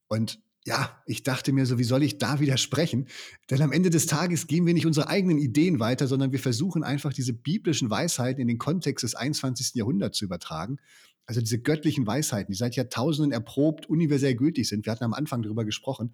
Und 0.08 0.40
ja, 0.66 1.00
ich 1.06 1.22
dachte 1.22 1.54
mir 1.54 1.68
so, 1.68 1.78
wie 1.78 1.84
soll 1.84 2.02
ich 2.02 2.18
da 2.18 2.40
widersprechen? 2.40 3.08
Denn 3.52 3.62
am 3.62 3.72
Ende 3.72 3.92
des 3.92 4.08
Tages 4.08 4.48
gehen 4.48 4.66
wir 4.66 4.74
nicht 4.74 4.88
unsere 4.88 5.10
eigenen 5.10 5.38
Ideen 5.38 5.80
weiter, 5.80 6.08
sondern 6.08 6.32
wir 6.32 6.40
versuchen 6.40 6.84
einfach 6.84 7.14
diese 7.14 7.34
biblischen 7.34 7.92
Weisheiten 7.92 8.42
in 8.42 8.48
den 8.48 8.58
Kontext 8.58 9.04
des 9.04 9.14
21. 9.14 9.76
Jahrhunderts 9.76 10.18
zu 10.18 10.26
übertragen. 10.26 10.78
Also 11.32 11.40
diese 11.40 11.60
göttlichen 11.60 12.06
Weisheiten, 12.06 12.52
die 12.52 12.58
seit 12.58 12.76
Jahrtausenden 12.76 13.32
erprobt, 13.32 13.86
universell 13.86 14.36
gültig 14.36 14.68
sind. 14.68 14.86
Wir 14.86 14.92
hatten 14.92 15.06
am 15.06 15.14
Anfang 15.14 15.42
darüber 15.42 15.64
gesprochen. 15.64 16.14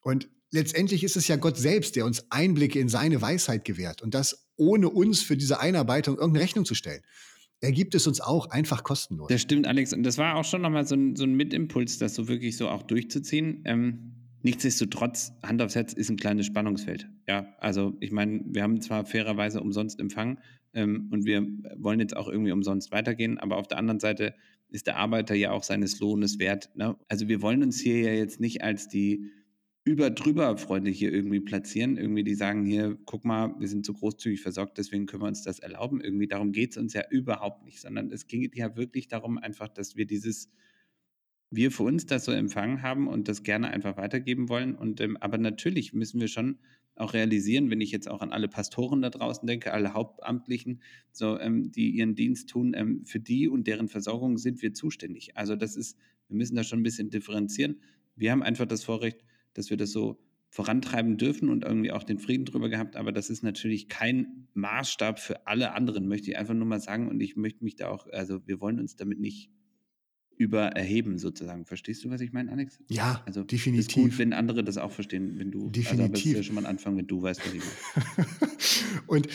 Und 0.00 0.28
letztendlich 0.50 1.04
ist 1.04 1.16
es 1.16 1.28
ja 1.28 1.36
Gott 1.36 1.56
selbst, 1.56 1.94
der 1.94 2.04
uns 2.04 2.28
Einblicke 2.32 2.80
in 2.80 2.88
seine 2.88 3.22
Weisheit 3.22 3.64
gewährt. 3.64 4.02
Und 4.02 4.12
das 4.12 4.48
ohne 4.56 4.88
uns 4.88 5.22
für 5.22 5.36
diese 5.36 5.60
Einarbeitung 5.60 6.16
irgendeine 6.16 6.42
Rechnung 6.42 6.64
zu 6.64 6.74
stellen. 6.74 7.00
Er 7.60 7.70
gibt 7.70 7.94
es 7.94 8.08
uns 8.08 8.20
auch 8.20 8.50
einfach 8.50 8.82
kostenlos. 8.82 9.28
Das 9.28 9.40
stimmt, 9.40 9.68
Alex. 9.68 9.92
Und 9.92 10.02
das 10.02 10.18
war 10.18 10.34
auch 10.34 10.44
schon 10.44 10.62
nochmal 10.62 10.84
so 10.84 10.96
ein, 10.96 11.14
so 11.14 11.22
ein 11.22 11.34
Mitimpuls, 11.34 11.98
das 11.98 12.16
so 12.16 12.26
wirklich 12.26 12.56
so 12.56 12.68
auch 12.68 12.82
durchzuziehen. 12.82 13.62
Ähm, 13.66 14.19
nichtsdestotrotz, 14.42 15.32
Hand 15.42 15.62
aufs 15.62 15.74
Herz 15.74 15.92
ist 15.92 16.10
ein 16.10 16.16
kleines 16.16 16.46
Spannungsfeld. 16.46 17.08
Ja, 17.28 17.54
also 17.58 17.96
ich 18.00 18.12
meine, 18.12 18.42
wir 18.46 18.62
haben 18.62 18.80
zwar 18.80 19.04
fairerweise 19.04 19.60
umsonst 19.60 20.00
empfangen, 20.00 20.38
ähm, 20.72 21.08
und 21.10 21.24
wir 21.24 21.46
wollen 21.76 22.00
jetzt 22.00 22.16
auch 22.16 22.28
irgendwie 22.28 22.52
umsonst 22.52 22.92
weitergehen, 22.92 23.38
aber 23.38 23.56
auf 23.56 23.68
der 23.68 23.78
anderen 23.78 24.00
Seite 24.00 24.34
ist 24.68 24.86
der 24.86 24.96
Arbeiter 24.96 25.34
ja 25.34 25.50
auch 25.50 25.64
seines 25.64 25.98
Lohnes 25.98 26.38
wert. 26.38 26.70
Ne? 26.76 26.96
Also 27.08 27.28
wir 27.28 27.42
wollen 27.42 27.62
uns 27.62 27.80
hier 27.80 28.00
ja 28.00 28.12
jetzt 28.12 28.40
nicht 28.40 28.62
als 28.62 28.88
die 28.88 29.30
über 29.82 30.10
drüber 30.10 30.56
Freunde 30.58 30.90
hier 30.90 31.12
irgendwie 31.12 31.40
platzieren, 31.40 31.96
irgendwie 31.96 32.22
die 32.22 32.34
sagen 32.34 32.64
hier, 32.66 32.98
guck 33.06 33.24
mal, 33.24 33.54
wir 33.58 33.66
sind 33.66 33.84
so 33.84 33.94
großzügig 33.94 34.40
versorgt, 34.40 34.78
deswegen 34.78 35.06
können 35.06 35.22
wir 35.22 35.28
uns 35.28 35.42
das 35.42 35.58
erlauben. 35.58 36.00
Irgendwie 36.00 36.28
darum 36.28 36.52
geht 36.52 36.72
es 36.72 36.76
uns 36.76 36.92
ja 36.92 37.02
überhaupt 37.10 37.64
nicht, 37.64 37.80
sondern 37.80 38.12
es 38.12 38.26
ging 38.26 38.48
ja 38.54 38.76
wirklich 38.76 39.08
darum 39.08 39.38
einfach, 39.38 39.68
dass 39.68 39.96
wir 39.96 40.06
dieses 40.06 40.50
wir 41.50 41.70
für 41.70 41.82
uns 41.82 42.06
das 42.06 42.24
so 42.24 42.32
empfangen 42.32 42.82
haben 42.82 43.08
und 43.08 43.28
das 43.28 43.42
gerne 43.42 43.68
einfach 43.68 43.96
weitergeben 43.96 44.48
wollen. 44.48 44.74
Und 44.74 45.00
ähm, 45.00 45.16
aber 45.16 45.38
natürlich 45.38 45.92
müssen 45.92 46.20
wir 46.20 46.28
schon 46.28 46.58
auch 46.94 47.14
realisieren, 47.14 47.70
wenn 47.70 47.80
ich 47.80 47.90
jetzt 47.90 48.08
auch 48.08 48.20
an 48.20 48.30
alle 48.30 48.48
Pastoren 48.48 49.02
da 49.02 49.10
draußen 49.10 49.46
denke, 49.46 49.72
alle 49.72 49.94
Hauptamtlichen, 49.94 50.82
so, 51.12 51.38
ähm, 51.40 51.72
die 51.72 51.90
ihren 51.90 52.14
Dienst 52.14 52.50
tun, 52.50 52.74
ähm, 52.76 53.04
für 53.04 53.20
die 53.20 53.48
und 53.48 53.66
deren 53.66 53.88
Versorgung 53.88 54.38
sind 54.38 54.62
wir 54.62 54.74
zuständig. 54.74 55.36
Also 55.36 55.56
das 55.56 55.76
ist, 55.76 55.96
wir 56.28 56.36
müssen 56.36 56.56
da 56.56 56.62
schon 56.62 56.80
ein 56.80 56.84
bisschen 56.84 57.10
differenzieren. 57.10 57.80
Wir 58.16 58.32
haben 58.32 58.42
einfach 58.42 58.66
das 58.66 58.84
Vorrecht, 58.84 59.24
dass 59.54 59.70
wir 59.70 59.76
das 59.76 59.90
so 59.92 60.20
vorantreiben 60.50 61.16
dürfen 61.16 61.48
und 61.48 61.64
irgendwie 61.64 61.92
auch 61.92 62.02
den 62.02 62.18
Frieden 62.18 62.44
drüber 62.44 62.68
gehabt, 62.68 62.96
aber 62.96 63.12
das 63.12 63.30
ist 63.30 63.42
natürlich 63.42 63.88
kein 63.88 64.48
Maßstab 64.54 65.20
für 65.20 65.46
alle 65.46 65.72
anderen, 65.72 66.08
möchte 66.08 66.30
ich 66.30 66.36
einfach 66.36 66.54
nur 66.54 66.66
mal 66.66 66.80
sagen. 66.80 67.08
Und 67.08 67.20
ich 67.20 67.36
möchte 67.36 67.64
mich 67.64 67.76
da 67.76 67.88
auch, 67.88 68.08
also 68.08 68.46
wir 68.46 68.60
wollen 68.60 68.80
uns 68.80 68.96
damit 68.96 69.20
nicht 69.20 69.50
über 70.40 70.68
erheben 70.68 71.18
sozusagen. 71.18 71.66
Verstehst 71.66 72.02
du, 72.02 72.08
was 72.08 72.22
ich 72.22 72.32
meine, 72.32 72.50
Alex? 72.50 72.78
Ja, 72.88 73.22
also 73.26 73.44
definitiv. 73.44 73.88
Ist 73.88 73.94
gut, 73.94 74.18
wenn 74.18 74.32
andere 74.32 74.64
das 74.64 74.78
auch 74.78 74.90
verstehen, 74.90 75.38
wenn 75.38 75.50
du. 75.50 75.68
Definitiv. 75.68 75.90
Also, 75.90 76.02
aber 76.04 76.14
es 76.14 76.24
ist 76.24 76.32
ja 76.32 76.42
schon 76.42 76.54
mal 76.54 76.62
ein 76.62 76.66
Anfang, 76.66 76.96
wenn 76.96 77.06
du 77.06 77.20
weißt, 77.20 77.40
was 77.44 77.52
ich 77.52 77.60
meine. 77.60 78.28
und 79.06 79.28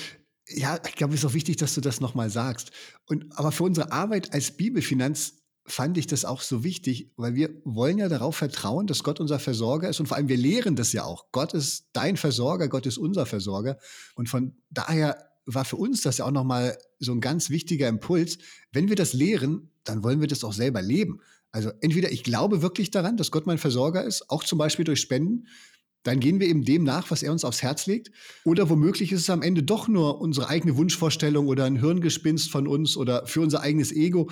ja, 0.48 0.80
ich 0.88 0.96
glaube, 0.96 1.14
es 1.14 1.20
ist 1.20 1.26
auch 1.26 1.36
wichtig, 1.36 1.58
dass 1.58 1.76
du 1.76 1.82
das 1.82 2.02
nochmal 2.02 2.32
sagst. 2.32 2.72
Und 3.06 3.38
aber 3.38 3.52
für 3.52 3.64
unsere 3.64 3.92
Arbeit 3.92 4.34
als 4.34 4.58
Bibelfinanz 4.58 5.44
fand 5.68 5.98
ich 6.00 6.08
das 6.08 6.26
auch 6.26 6.42
so 6.42 6.64
wichtig, 6.64 7.14
weil 7.18 7.36
wir 7.36 7.52
wollen 7.66 8.00
ja 8.00 8.10
darauf 8.10 8.36
vertrauen, 8.36 8.88
dass 8.88 9.04
Gott 9.04 9.20
unser 9.20 9.38
Versorger 9.38 9.90
ist 9.90 10.00
und 10.00 10.08
vor 10.08 10.18
allem 10.18 10.28
wir 10.28 10.38
lehren 10.38 10.76
das 10.76 10.92
ja 10.92 11.04
auch. 11.04 11.32
Gott 11.32 11.54
ist 11.54 11.90
dein 11.94 12.18
Versorger, 12.18 12.68
Gott 12.68 12.88
ist 12.88 12.98
unser 12.98 13.28
Versorger 13.28 13.78
und 14.16 14.28
von 14.28 14.58
daher 14.72 15.18
war 15.46 15.66
für 15.66 15.76
uns 15.76 16.02
das 16.02 16.18
ja 16.18 16.26
auch 16.26 16.32
nochmal 16.32 16.78
so 16.98 17.12
ein 17.12 17.22
ganz 17.22 17.52
wichtiger 17.52 17.88
Impuls. 17.88 18.40
Wenn 18.72 18.90
wir 18.90 18.96
das 18.96 19.14
lehren, 19.14 19.72
dann 19.86 20.04
wollen 20.04 20.20
wir 20.20 20.28
das 20.28 20.44
auch 20.44 20.54
selber 20.54 20.82
leben. 20.82 21.22
Also 21.52 21.72
entweder 21.80 22.12
ich 22.12 22.24
glaube 22.24 22.62
wirklich 22.62 22.92
daran, 22.92 23.16
dass 23.16 23.32
Gott 23.32 23.48
mein 23.48 23.58
Versorger 23.58 24.04
ist, 24.04 24.30
auch 24.30 24.44
zum 24.44 24.58
Beispiel 24.58 24.84
durch 24.84 25.00
Spenden, 25.00 25.48
dann 26.04 26.20
gehen 26.20 26.40
wir 26.40 26.48
eben 26.48 26.64
dem 26.64 26.84
nach, 26.84 27.10
was 27.10 27.24
er 27.24 27.32
uns 27.32 27.44
aufs 27.44 27.64
Herz 27.64 27.88
legt. 27.88 28.12
Oder 28.44 28.70
womöglich 28.70 29.12
ist 29.12 29.22
es 29.22 29.30
am 29.30 29.42
Ende 29.42 29.64
doch 29.64 29.88
nur 29.88 30.22
unsere 30.22 30.50
eigene 30.50 30.78
Wunschvorstellung 30.78 31.48
oder 31.48 31.66
ein 31.66 31.80
Hirngespinst 31.80 32.52
von 32.52 32.68
uns 32.68 32.96
oder 32.96 33.26
für 33.26 33.42
unser 33.42 33.62
eigenes 33.62 33.92
Ego. 33.92 34.30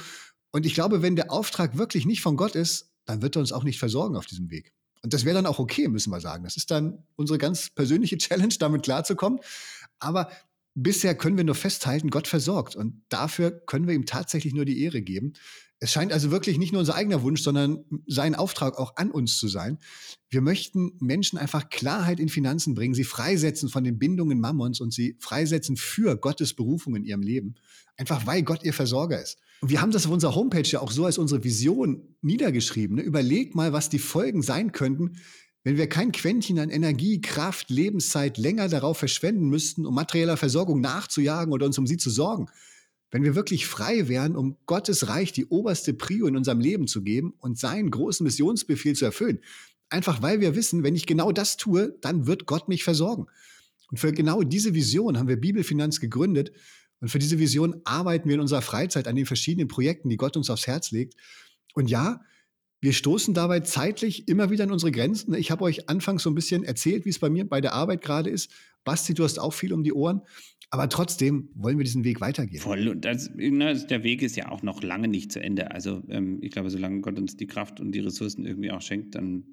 Und 0.52 0.68
ich 0.68 0.76
glaube, 0.76 1.02
wenn 1.02 1.16
der 1.16 1.32
Auftrag 1.32 1.78
wirklich 1.78 2.06
nicht 2.06 2.22
von 2.22 2.38
Gott 2.38 2.56
ist, 2.56 2.92
dann 3.06 3.22
wird 3.24 3.36
er 3.36 3.40
uns 3.40 3.52
auch 3.52 3.64
nicht 3.64 3.80
versorgen 3.80 4.16
auf 4.16 4.28
diesem 4.28 4.52
Weg. 4.52 4.72
Und 5.02 5.14
das 5.14 5.26
wäre 5.26 5.36
dann 5.36 5.48
auch 5.48 5.60
okay, 5.60 5.88
müssen 5.88 6.12
wir 6.12 6.22
sagen. 6.22 6.44
Das 6.44 6.58
ist 6.58 6.70
dann 6.70 7.04
unsere 7.16 7.40
ganz 7.40 7.72
persönliche 7.72 8.18
Challenge, 8.20 8.54
damit 8.60 8.84
klarzukommen. 8.84 9.40
Aber 10.00 10.30
bisher 10.76 11.16
können 11.16 11.38
wir 11.38 11.44
nur 11.44 11.56
festhalten, 11.56 12.10
Gott 12.10 12.28
versorgt. 12.28 12.76
Und 12.76 13.02
dafür 13.10 13.52
können 13.52 13.88
wir 13.88 13.94
ihm 13.94 14.06
tatsächlich 14.06 14.54
nur 14.54 14.66
die 14.66 14.82
Ehre 14.84 15.02
geben. 15.02 15.34
Es 15.80 15.92
scheint 15.92 16.14
also 16.14 16.32
wirklich 16.32 16.58
nicht 16.58 16.72
nur 16.72 16.80
unser 16.80 16.96
eigener 16.96 17.24
Wunsch, 17.24 17.42
sondern 17.42 17.84
sein 18.08 18.36
Auftrag 18.36 18.78
auch 18.78 18.96
an 18.96 19.12
uns 19.12 19.38
zu 19.38 19.50
sein. 19.50 19.80
Wir 20.30 20.40
möchten 20.40 20.94
Menschen 21.02 21.38
einfach 21.38 21.70
Klarheit 21.70 22.22
in 22.22 22.30
Finanzen 22.30 22.74
bringen, 22.74 22.94
sie 22.94 23.04
freisetzen 23.04 23.68
von 23.68 23.84
den 23.84 24.00
Bindungen 24.00 24.40
Mammons 24.40 24.80
und 24.80 24.94
sie 24.94 25.18
freisetzen 25.20 25.76
für 25.76 26.16
Gottes 26.16 26.54
Berufung 26.54 26.96
in 26.96 27.04
ihrem 27.04 27.22
Leben. 27.22 27.56
Einfach 27.98 28.26
weil 28.26 28.44
Gott 28.44 28.64
ihr 28.64 28.74
Versorger 28.74 29.22
ist. 29.22 29.40
Und 29.60 29.70
wir 29.70 29.82
haben 29.82 29.92
das 29.92 30.06
auf 30.06 30.12
unserer 30.14 30.36
Homepage 30.36 30.64
ja 30.64 30.80
auch 30.80 30.92
so 30.92 31.06
als 31.06 31.18
unsere 31.18 31.44
Vision 31.44 32.16
niedergeschrieben. 32.22 32.96
Ne? 32.96 33.02
Überleg 33.02 33.54
mal, 33.54 33.74
was 33.74 33.90
die 33.90 34.00
Folgen 34.00 34.42
sein 34.42 34.72
könnten, 34.72 35.18
wenn 35.64 35.78
wir 35.78 35.88
kein 35.88 36.12
Quäntchen 36.12 36.60
an 36.60 36.70
Energie, 36.70 37.22
Kraft, 37.22 37.70
Lebenszeit 37.70 38.38
länger 38.38 38.68
darauf 38.68 38.98
verschwenden 38.98 39.48
müssten, 39.48 39.86
um 39.86 39.96
materieller 39.96 40.38
Versorgung 40.38 40.82
nachzujagen 40.82 41.54
oder 41.54 41.66
uns 41.66 41.78
um 41.78 41.88
sie 41.88 41.98
zu 41.98 42.10
sorgen, 42.10 42.48
wenn 43.12 43.24
wir 43.24 43.36
wirklich 43.36 43.68
frei 43.68 44.08
wären, 44.10 44.36
um 44.36 44.58
Gottes 44.66 45.08
Reich 45.08 45.32
die 45.32 45.46
oberste 45.46 45.94
Prio 45.94 46.28
in 46.28 46.36
unserem 46.36 46.60
Leben 46.60 46.88
zu 46.88 47.04
geben 47.04 47.34
und 47.40 47.58
seinen 47.58 47.92
großen 47.92 48.24
Missionsbefehl 48.24 48.96
zu 48.96 49.06
erfüllen, 49.06 49.40
einfach 49.90 50.22
weil 50.22 50.42
wir 50.42 50.56
wissen, 50.56 50.84
wenn 50.84 50.96
ich 50.96 51.06
genau 51.06 51.32
das 51.32 51.56
tue, 51.56 51.96
dann 52.02 52.28
wird 52.28 52.46
Gott 52.46 52.68
mich 52.68 52.84
versorgen. 52.84 53.28
Und 53.90 54.00
für 54.00 54.12
genau 54.12 54.42
diese 54.42 54.74
Vision 54.74 55.18
haben 55.18 55.28
wir 55.28 55.38
Bibelfinanz 55.40 56.00
gegründet 56.00 56.52
und 57.00 57.10
für 57.10 57.20
diese 57.20 57.38
Vision 57.38 57.82
arbeiten 57.84 58.28
wir 58.28 58.36
in 58.36 58.42
unserer 58.42 58.64
Freizeit 58.64 59.08
an 59.08 59.16
den 59.16 59.28
verschiedenen 59.28 59.68
Projekten, 59.68 60.10
die 60.10 60.18
Gott 60.18 60.36
uns 60.36 60.50
aufs 60.50 60.68
Herz 60.68 60.92
legt. 60.92 61.14
Und 61.76 61.90
ja, 61.90 62.22
wir 62.84 62.92
stoßen 62.92 63.34
dabei 63.34 63.62
zeitlich 63.62 64.28
immer 64.28 64.50
wieder 64.50 64.66
an 64.66 64.72
unsere 64.72 64.92
Grenzen. 64.92 65.34
Ich 65.36 65.52
habe 65.52 65.64
euch 65.64 65.88
anfangs 65.88 66.22
so 66.24 66.30
ein 66.30 66.36
bisschen 66.36 66.66
erzählt, 66.66 67.06
wie 67.06 67.12
es 67.12 67.20
bei 67.20 67.30
mir 67.30 67.48
bei 67.48 67.62
der 67.62 67.72
Arbeit 67.72 68.02
gerade 68.02 68.30
ist. 68.30 68.52
Basti, 68.84 69.14
du 69.14 69.24
hast 69.24 69.40
auch 69.40 69.54
viel 69.54 69.72
um 69.72 69.86
die 69.86 69.94
Ohren. 69.94 70.22
Aber 70.70 70.90
trotzdem 70.90 71.48
wollen 71.56 71.78
wir 71.78 71.86
diesen 71.86 72.04
Weg 72.04 72.20
weitergehen. 72.20 72.60
Voll. 72.60 72.90
Und 72.90 73.06
das, 73.06 73.34
ne, 73.36 73.74
der 73.90 74.04
Weg 74.04 74.22
ist 74.22 74.36
ja 74.36 74.52
auch 74.52 74.64
noch 74.64 74.84
lange 74.84 75.08
nicht 75.08 75.32
zu 75.32 75.42
Ende. 75.42 75.72
Also 75.72 76.04
ähm, 76.10 76.40
ich 76.42 76.52
glaube, 76.52 76.70
solange 76.70 77.00
Gott 77.00 77.18
uns 77.18 77.38
die 77.38 77.48
Kraft 77.48 77.80
und 77.80 77.94
die 77.94 78.02
Ressourcen 78.02 78.46
irgendwie 78.46 78.72
auch 78.72 78.82
schenkt, 78.82 79.16
dann 79.16 79.46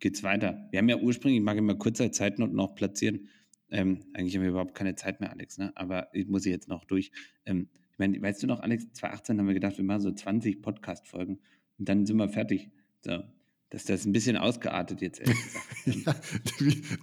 geht 0.00 0.16
es 0.16 0.24
weiter. 0.24 0.66
Wir 0.72 0.80
haben 0.80 0.88
ja 0.88 0.96
ursprünglich, 0.96 1.38
ich 1.38 1.44
mag 1.44 1.56
immer 1.56 1.76
kurzer 1.76 2.10
Zeitnoten 2.10 2.56
noch 2.56 2.74
platzieren. 2.74 3.28
Ähm, 3.70 4.00
eigentlich 4.14 4.34
haben 4.34 4.42
wir 4.42 4.50
überhaupt 4.50 4.74
keine 4.74 4.96
Zeit 4.96 5.20
mehr, 5.20 5.30
Alex, 5.30 5.58
ne? 5.58 5.70
aber 5.76 6.08
ich 6.12 6.26
muss 6.26 6.44
jetzt 6.44 6.66
noch 6.66 6.84
durch. 6.86 7.12
Ähm, 7.46 7.68
ich 7.92 7.98
meine, 8.00 8.20
weißt 8.20 8.42
du 8.42 8.48
noch, 8.48 8.58
Alex, 8.58 8.90
2018 8.94 9.38
haben 9.38 9.46
wir 9.46 9.54
gedacht, 9.54 9.78
wir 9.78 9.84
machen 9.84 10.00
so 10.00 10.10
20 10.10 10.60
Podcast-Folgen. 10.60 11.38
Und 11.78 11.88
dann 11.88 12.06
sind 12.06 12.16
wir 12.16 12.28
fertig. 12.28 12.70
So. 13.00 13.22
Dass 13.70 13.86
das 13.86 14.04
ein 14.04 14.12
bisschen 14.12 14.36
ausgeartet 14.36 15.00
jetzt, 15.00 15.20
ehrlich 15.20 15.36
gesagt. 15.42 15.74
ja, 16.06 16.14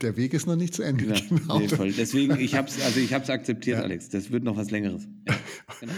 der 0.01 0.15
Weg 0.15 0.34
ist 0.34 0.47
noch 0.47 0.55
nicht 0.55 0.73
zu 0.73 0.84
Ende. 0.84 1.05
Ja, 1.05 1.19
genau. 1.27 1.60
nee. 1.60 1.93
Deswegen, 1.97 2.39
ich 2.39 2.55
habe 2.55 2.69
es 2.69 2.81
also 2.81 3.34
akzeptiert, 3.34 3.79
ja. 3.79 3.84
Alex. 3.84 4.07
Das 4.07 4.31
wird 4.31 4.45
noch 4.45 4.55
was 4.55 4.71
Längeres. 4.71 5.05
Ja, 5.27 5.36
genau. 5.81 5.93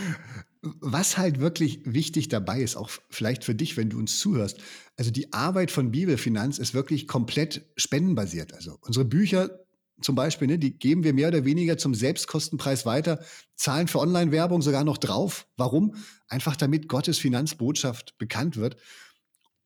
Was 0.81 1.17
halt 1.17 1.39
wirklich 1.39 1.81
wichtig 1.85 2.29
dabei 2.29 2.61
ist, 2.61 2.75
auch 2.75 2.89
vielleicht 3.09 3.43
für 3.43 3.53
dich, 3.53 3.77
wenn 3.77 3.89
du 3.89 3.99
uns 3.99 4.17
zuhörst, 4.17 4.59
also 4.97 5.11
die 5.11 5.31
Arbeit 5.31 5.69
von 5.69 5.91
Bibelfinanz 5.91 6.57
ist 6.57 6.73
wirklich 6.73 7.07
komplett 7.07 7.65
spendenbasiert. 7.75 8.53
Also 8.53 8.79
unsere 8.81 9.05
Bücher 9.05 9.51
zum 10.01 10.15
Beispiel, 10.15 10.47
ne, 10.47 10.59
die 10.59 10.77
geben 10.77 11.03
wir 11.03 11.13
mehr 11.13 11.29
oder 11.29 11.45
weniger 11.45 11.77
zum 11.77 11.93
Selbstkostenpreis 11.93 12.85
weiter, 12.85 13.23
zahlen 13.55 13.87
für 13.87 13.99
Online-Werbung 13.99 14.61
sogar 14.61 14.83
noch 14.83 14.97
drauf. 14.97 15.47
Warum? 15.57 15.95
Einfach 16.27 16.55
damit 16.55 16.87
Gottes 16.87 17.19
Finanzbotschaft 17.19 18.17
bekannt 18.17 18.57
wird. 18.57 18.77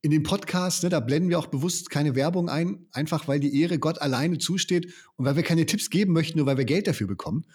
In 0.02 0.12
den 0.12 0.24
Podcasts, 0.24 0.84
ne, 0.84 0.90
da 0.90 1.00
blenden 1.00 1.30
wir 1.30 1.40
auch 1.40 1.48
bewusst 1.48 1.90
keine 1.90 2.16
Werbung 2.16 2.50
ein, 2.50 2.86
einfach 2.92 3.28
weil 3.28 3.40
die 3.40 3.60
Ehre 3.60 3.80
Gott 3.80 4.00
alleine 4.00 4.38
zusteht 4.38 4.94
und 5.16 5.26
weil 5.26 5.36
wir 5.36 5.44
keine 5.44 5.66
Tipps 5.66 5.90
geben 5.90 6.13
möchten, 6.13 6.38
nur 6.38 6.48
weil 6.48 6.58
wir 6.58 6.66
Geld 6.66 6.88
dafür 6.88 7.08
bekommen. 7.08 7.46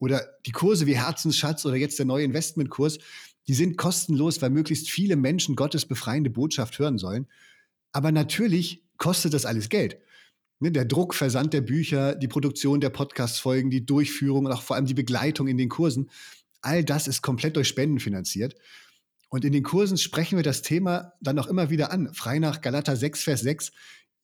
Oder 0.00 0.26
die 0.44 0.52
Kurse 0.52 0.86
wie 0.86 0.96
Herzensschatz 0.96 1.64
oder 1.64 1.76
jetzt 1.76 1.98
der 1.98 2.06
neue 2.06 2.24
Investmentkurs, 2.24 2.98
die 3.46 3.54
sind 3.54 3.76
kostenlos, 3.76 4.42
weil 4.42 4.50
möglichst 4.50 4.90
viele 4.90 5.16
Menschen 5.16 5.54
Gottes 5.54 5.86
befreiende 5.86 6.30
Botschaft 6.30 6.78
hören 6.78 6.98
sollen. 6.98 7.26
Aber 7.92 8.10
natürlich 8.10 8.84
kostet 8.96 9.34
das 9.34 9.46
alles 9.46 9.68
Geld. 9.68 9.98
Ne, 10.60 10.70
der 10.70 10.84
Druck, 10.84 11.14
Versand 11.14 11.52
der 11.52 11.60
Bücher, 11.60 12.14
die 12.14 12.28
Produktion 12.28 12.80
der 12.80 12.90
Podcast-Folgen, 12.90 13.70
die 13.70 13.84
Durchführung 13.84 14.46
und 14.46 14.52
auch 14.52 14.62
vor 14.62 14.76
allem 14.76 14.86
die 14.86 14.94
Begleitung 14.94 15.48
in 15.48 15.58
den 15.58 15.68
Kursen, 15.68 16.10
all 16.62 16.84
das 16.84 17.08
ist 17.08 17.22
komplett 17.22 17.56
durch 17.56 17.68
Spenden 17.68 18.00
finanziert. 18.00 18.54
Und 19.28 19.44
in 19.44 19.52
den 19.52 19.64
Kursen 19.64 19.98
sprechen 19.98 20.36
wir 20.36 20.44
das 20.44 20.62
Thema 20.62 21.12
dann 21.20 21.38
auch 21.38 21.48
immer 21.48 21.70
wieder 21.70 21.90
an. 21.90 22.14
Frei 22.14 22.38
nach 22.38 22.60
Galater 22.60 22.96
6, 22.96 23.24
Vers 23.24 23.40
6. 23.40 23.72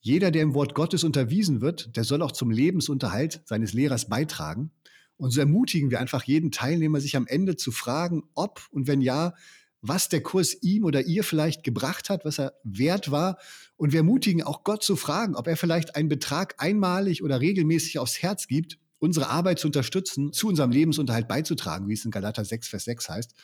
Jeder, 0.01 0.31
der 0.31 0.43
im 0.43 0.55
Wort 0.55 0.75
Gottes 0.75 1.05
unterwiesen 1.05 1.61
wird, 1.61 1.97
der 1.97 2.05
soll 2.05 2.23
auch 2.23 2.33
zum 2.33 2.51
Lebensunterhalt 2.51 3.43
seines 3.45 3.73
Lehrers 3.73 4.09
beitragen. 4.09 4.71
Und 5.17 5.33
so 5.33 5.41
ermutigen 5.41 5.91
wir 5.91 6.01
einfach 6.01 6.23
jeden 6.25 6.51
Teilnehmer, 6.51 7.01
sich 7.01 7.17
am 7.17 7.27
Ende 7.27 7.57
zu 7.57 7.73
fragen, 7.73 8.23
ob 8.35 8.63
und 8.71 8.87
wenn 8.87 9.03
ja, 9.03 9.35
was 9.83 10.09
der 10.09 10.23
Kurs 10.23 10.57
ihm 10.63 10.85
oder 10.85 11.03
ihr 11.07 11.25
vielleicht 11.25 11.65
gebracht 11.65 12.11
hat, 12.11 12.25
was 12.25 12.39
er 12.39 12.55
wert 12.65 13.11
war. 13.11 13.39
Und 13.77 13.93
wir 13.93 14.01
ermutigen 14.01 14.43
auch 14.43 14.65
Gott 14.65 14.83
zu 14.83 14.97
fragen, 14.97 15.37
ob 15.37 15.47
er 15.47 15.57
vielleicht 15.57 15.97
einen 15.97 16.09
Betrag 16.09 16.55
einmalig 16.59 17.23
oder 17.23 17.41
regelmäßig 17.41 17.99
aufs 17.99 18.23
Herz 18.23 18.47
gibt, 18.47 18.79
unsere 18.99 19.29
Arbeit 19.29 19.59
zu 19.59 19.69
unterstützen, 19.69 20.33
zu 20.33 20.49
unserem 20.49 20.71
Lebensunterhalt 20.71 21.29
beizutragen, 21.29 21.89
wie 21.89 21.95
es 21.95 22.05
in 22.05 22.11
Galater 22.11 22.45
6, 22.45 22.69
Vers 22.69 22.85
6 22.85 23.09
heißt. 23.09 23.35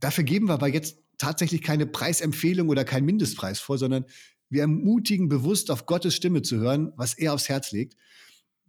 Dafür 0.00 0.24
geben 0.24 0.48
wir 0.48 0.54
aber 0.54 0.68
jetzt 0.68 0.98
tatsächlich 1.18 1.62
keine 1.62 1.86
Preisempfehlung 1.86 2.68
oder 2.68 2.84
keinen 2.84 3.04
Mindestpreis 3.04 3.60
vor, 3.60 3.78
sondern 3.78 4.06
wir 4.48 4.62
ermutigen 4.62 5.28
bewusst 5.28 5.70
auf 5.70 5.86
Gottes 5.86 6.16
Stimme 6.16 6.42
zu 6.42 6.56
hören, 6.56 6.92
was 6.96 7.14
er 7.14 7.34
aufs 7.34 7.48
Herz 7.48 7.70
legt. 7.70 7.96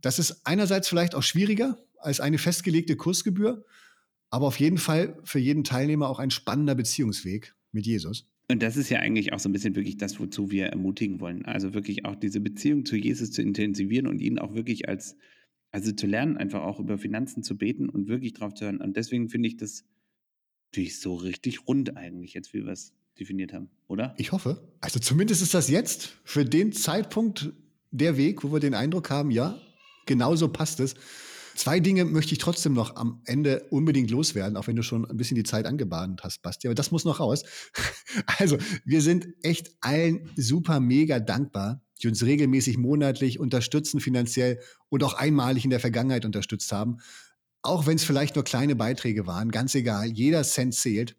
Das 0.02 0.20
ist 0.20 0.42
einerseits 0.46 0.88
vielleicht 0.88 1.16
auch 1.16 1.24
schwieriger 1.24 1.80
als 1.98 2.20
eine 2.20 2.38
festgelegte 2.38 2.96
Kursgebühr, 2.96 3.66
aber 4.32 4.48
auf 4.48 4.60
jeden 4.60 4.78
Fall 4.78 5.20
für 5.24 5.40
jeden 5.40 5.64
Teilnehmer 5.64 6.10
auch 6.10 6.18
ein 6.18 6.32
spannender 6.32 6.74
Beziehungsweg 6.74 7.54
mit 7.72 7.86
Jesus. 7.86 8.28
Und 8.50 8.64
das 8.64 8.76
ist 8.76 8.90
ja 8.90 9.00
eigentlich 9.00 9.34
auch 9.34 9.40
so 9.40 9.48
ein 9.48 9.52
bisschen 9.52 9.76
wirklich 9.76 9.98
das, 9.98 10.20
wozu 10.20 10.52
wir 10.52 10.68
ermutigen 10.68 11.20
wollen. 11.20 11.46
Also 11.46 11.74
wirklich 11.74 12.06
auch 12.06 12.16
diese 12.16 12.40
Beziehung 12.40 12.86
zu 12.86 12.96
Jesus 12.96 13.32
zu 13.32 13.42
intensivieren 13.42 14.08
und 14.08 14.20
ihn 14.20 14.40
auch 14.40 14.54
wirklich 14.54 14.90
als, 14.90 15.16
also 15.72 15.92
zu 15.92 16.08
lernen, 16.08 16.38
einfach 16.38 16.62
auch 16.64 16.80
über 16.80 16.98
Finanzen 16.98 17.44
zu 17.44 17.58
beten 17.58 17.88
und 17.88 18.08
wirklich 18.08 18.34
drauf 18.34 18.54
zu 18.54 18.66
hören. 18.66 18.82
Und 18.82 18.98
deswegen 18.98 19.30
finde 19.30 19.48
ich 19.48 19.58
das 19.58 19.86
natürlich 20.72 21.00
so 21.00 21.16
richtig 21.16 21.68
rund 21.68 21.96
eigentlich, 21.96 22.34
jetzt 22.34 22.54
wie 22.54 22.66
wir 22.66 22.72
es 22.72 22.94
definiert 23.20 23.54
haben, 23.54 23.70
oder? 23.88 24.16
Ich 24.18 24.32
hoffe. 24.32 24.68
Also 24.80 25.00
zumindest 25.00 25.42
ist 25.42 25.54
das 25.54 25.70
jetzt 25.70 26.18
für 26.24 26.46
den 26.46 26.72
Zeitpunkt 26.72 27.54
der 27.92 28.18
Weg, 28.18 28.44
wo 28.44 28.52
wir 28.52 28.60
den 28.60 28.74
Eindruck 28.74 29.10
haben, 29.10 29.32
ja, 29.32 29.62
genauso 30.06 30.48
passt 30.48 30.80
es. 30.80 30.96
Zwei 31.62 31.80
Dinge 31.80 32.06
möchte 32.06 32.34
ich 32.34 32.40
trotzdem 32.40 32.74
noch 32.74 32.96
am 32.96 33.22
Ende 33.24 33.68
unbedingt 33.70 34.10
loswerden, 34.10 34.58
auch 34.58 34.66
wenn 34.66 34.76
du 34.76 34.82
schon 34.82 35.06
ein 35.06 35.16
bisschen 35.16 35.36
die 35.36 35.44
Zeit 35.44 35.68
angebahnt 35.68 36.24
hast, 36.24 36.42
Basti. 36.42 36.68
Aber 36.68 36.74
das 36.74 36.90
muss 36.90 37.06
noch 37.06 37.20
raus. 37.20 37.44
Also, 38.26 38.58
wir 38.84 39.04
sind 39.04 39.28
echt 39.44 39.70
allen 39.80 40.32
super 40.36 40.80
mega 40.80 41.20
dankbar, 41.20 41.84
die 42.02 42.08
uns 42.08 42.26
regelmäßig 42.26 42.80
monatlich 42.80 43.40
unterstützen, 43.40 44.00
finanziell 44.00 44.60
und 44.90 45.04
auch 45.04 45.14
einmalig 45.14 45.64
in 45.64 45.70
der 45.70 45.80
Vergangenheit 45.80 46.26
unterstützt 46.26 46.72
haben. 46.72 46.98
Auch 47.62 47.86
wenn 47.86 47.98
es 47.98 48.04
vielleicht 48.04 48.34
nur 48.34 48.44
kleine 48.44 48.76
Beiträge 48.76 49.28
waren, 49.28 49.52
ganz 49.52 49.76
egal, 49.76 50.08
jeder 50.08 50.42
Cent 50.42 50.74
zählt. 50.74 51.16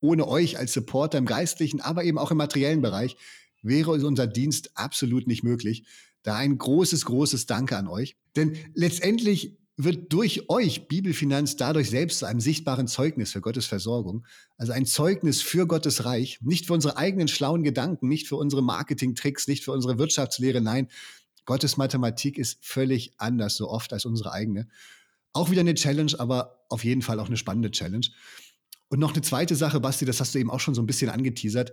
Ohne 0.00 0.28
euch 0.28 0.58
als 0.58 0.74
Supporter 0.74 1.16
im 1.16 1.24
geistlichen, 1.24 1.80
aber 1.80 2.04
eben 2.04 2.18
auch 2.18 2.30
im 2.30 2.36
materiellen 2.36 2.82
Bereich 2.82 3.16
wäre 3.62 3.92
unser 3.92 4.26
Dienst 4.26 4.72
absolut 4.74 5.26
nicht 5.26 5.42
möglich. 5.42 5.84
Da 6.22 6.36
ein 6.36 6.58
großes, 6.58 7.06
großes 7.06 7.46
Danke 7.46 7.78
an 7.78 7.88
euch. 7.88 8.18
Denn 8.36 8.58
letztendlich 8.74 9.56
wird 9.76 10.12
durch 10.12 10.48
euch 10.48 10.88
Bibelfinanz 10.88 11.56
dadurch 11.56 11.90
selbst 11.90 12.20
zu 12.20 12.26
einem 12.26 12.40
sichtbaren 12.40 12.88
Zeugnis 12.88 13.32
für 13.32 13.42
Gottes 13.42 13.66
Versorgung. 13.66 14.26
Also 14.56 14.72
ein 14.72 14.86
Zeugnis 14.86 15.42
für 15.42 15.66
Gottes 15.66 16.06
Reich, 16.06 16.38
nicht 16.40 16.66
für 16.66 16.72
unsere 16.72 16.96
eigenen 16.96 17.28
schlauen 17.28 17.62
Gedanken, 17.62 18.08
nicht 18.08 18.26
für 18.26 18.36
unsere 18.36 18.62
Marketingtricks, 18.62 19.48
nicht 19.48 19.64
für 19.64 19.72
unsere 19.72 19.98
Wirtschaftslehre. 19.98 20.62
Nein, 20.62 20.88
Gottes 21.44 21.76
Mathematik 21.76 22.38
ist 22.38 22.58
völlig 22.64 23.12
anders, 23.18 23.56
so 23.56 23.68
oft 23.68 23.92
als 23.92 24.06
unsere 24.06 24.32
eigene. 24.32 24.66
Auch 25.34 25.50
wieder 25.50 25.60
eine 25.60 25.74
Challenge, 25.74 26.12
aber 26.18 26.64
auf 26.70 26.82
jeden 26.82 27.02
Fall 27.02 27.20
auch 27.20 27.28
eine 27.28 27.36
spannende 27.36 27.70
Challenge. 27.70 28.06
Und 28.88 28.98
noch 28.98 29.12
eine 29.12 29.22
zweite 29.22 29.56
Sache, 29.56 29.80
Basti, 29.80 30.06
das 30.06 30.20
hast 30.20 30.34
du 30.34 30.38
eben 30.38 30.50
auch 30.50 30.60
schon 30.60 30.74
so 30.74 30.80
ein 30.80 30.86
bisschen 30.86 31.10
angeteasert. 31.10 31.72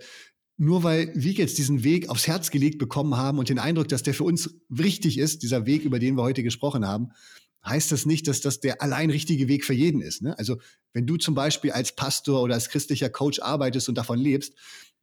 Nur 0.57 0.83
weil 0.83 1.11
wir 1.15 1.31
jetzt 1.31 1.57
diesen 1.57 1.83
Weg 1.83 2.09
aufs 2.09 2.27
Herz 2.27 2.51
gelegt 2.51 2.77
bekommen 2.77 3.15
haben 3.15 3.39
und 3.39 3.49
den 3.49 3.59
Eindruck, 3.59 3.87
dass 3.87 4.03
der 4.03 4.13
für 4.13 4.23
uns 4.23 4.55
richtig 4.69 5.17
ist, 5.17 5.41
dieser 5.41 5.65
Weg, 5.65 5.83
über 5.83 5.99
den 5.99 6.15
wir 6.15 6.23
heute 6.23 6.43
gesprochen 6.43 6.85
haben, 6.85 7.11
heißt 7.65 7.91
das 7.91 8.05
nicht, 8.05 8.27
dass 8.27 8.41
das 8.41 8.59
der 8.59 8.81
allein 8.81 9.09
richtige 9.09 9.47
Weg 9.47 9.65
für 9.65 9.73
jeden 9.73 10.01
ist. 10.01 10.21
Ne? 10.21 10.37
Also 10.37 10.57
wenn 10.91 11.07
du 11.07 11.17
zum 11.17 11.35
Beispiel 11.35 11.71
als 11.71 11.95
Pastor 11.95 12.41
oder 12.41 12.55
als 12.55 12.69
christlicher 12.69 13.09
Coach 13.09 13.39
arbeitest 13.39 13.89
und 13.89 13.97
davon 13.97 14.19
lebst, 14.19 14.53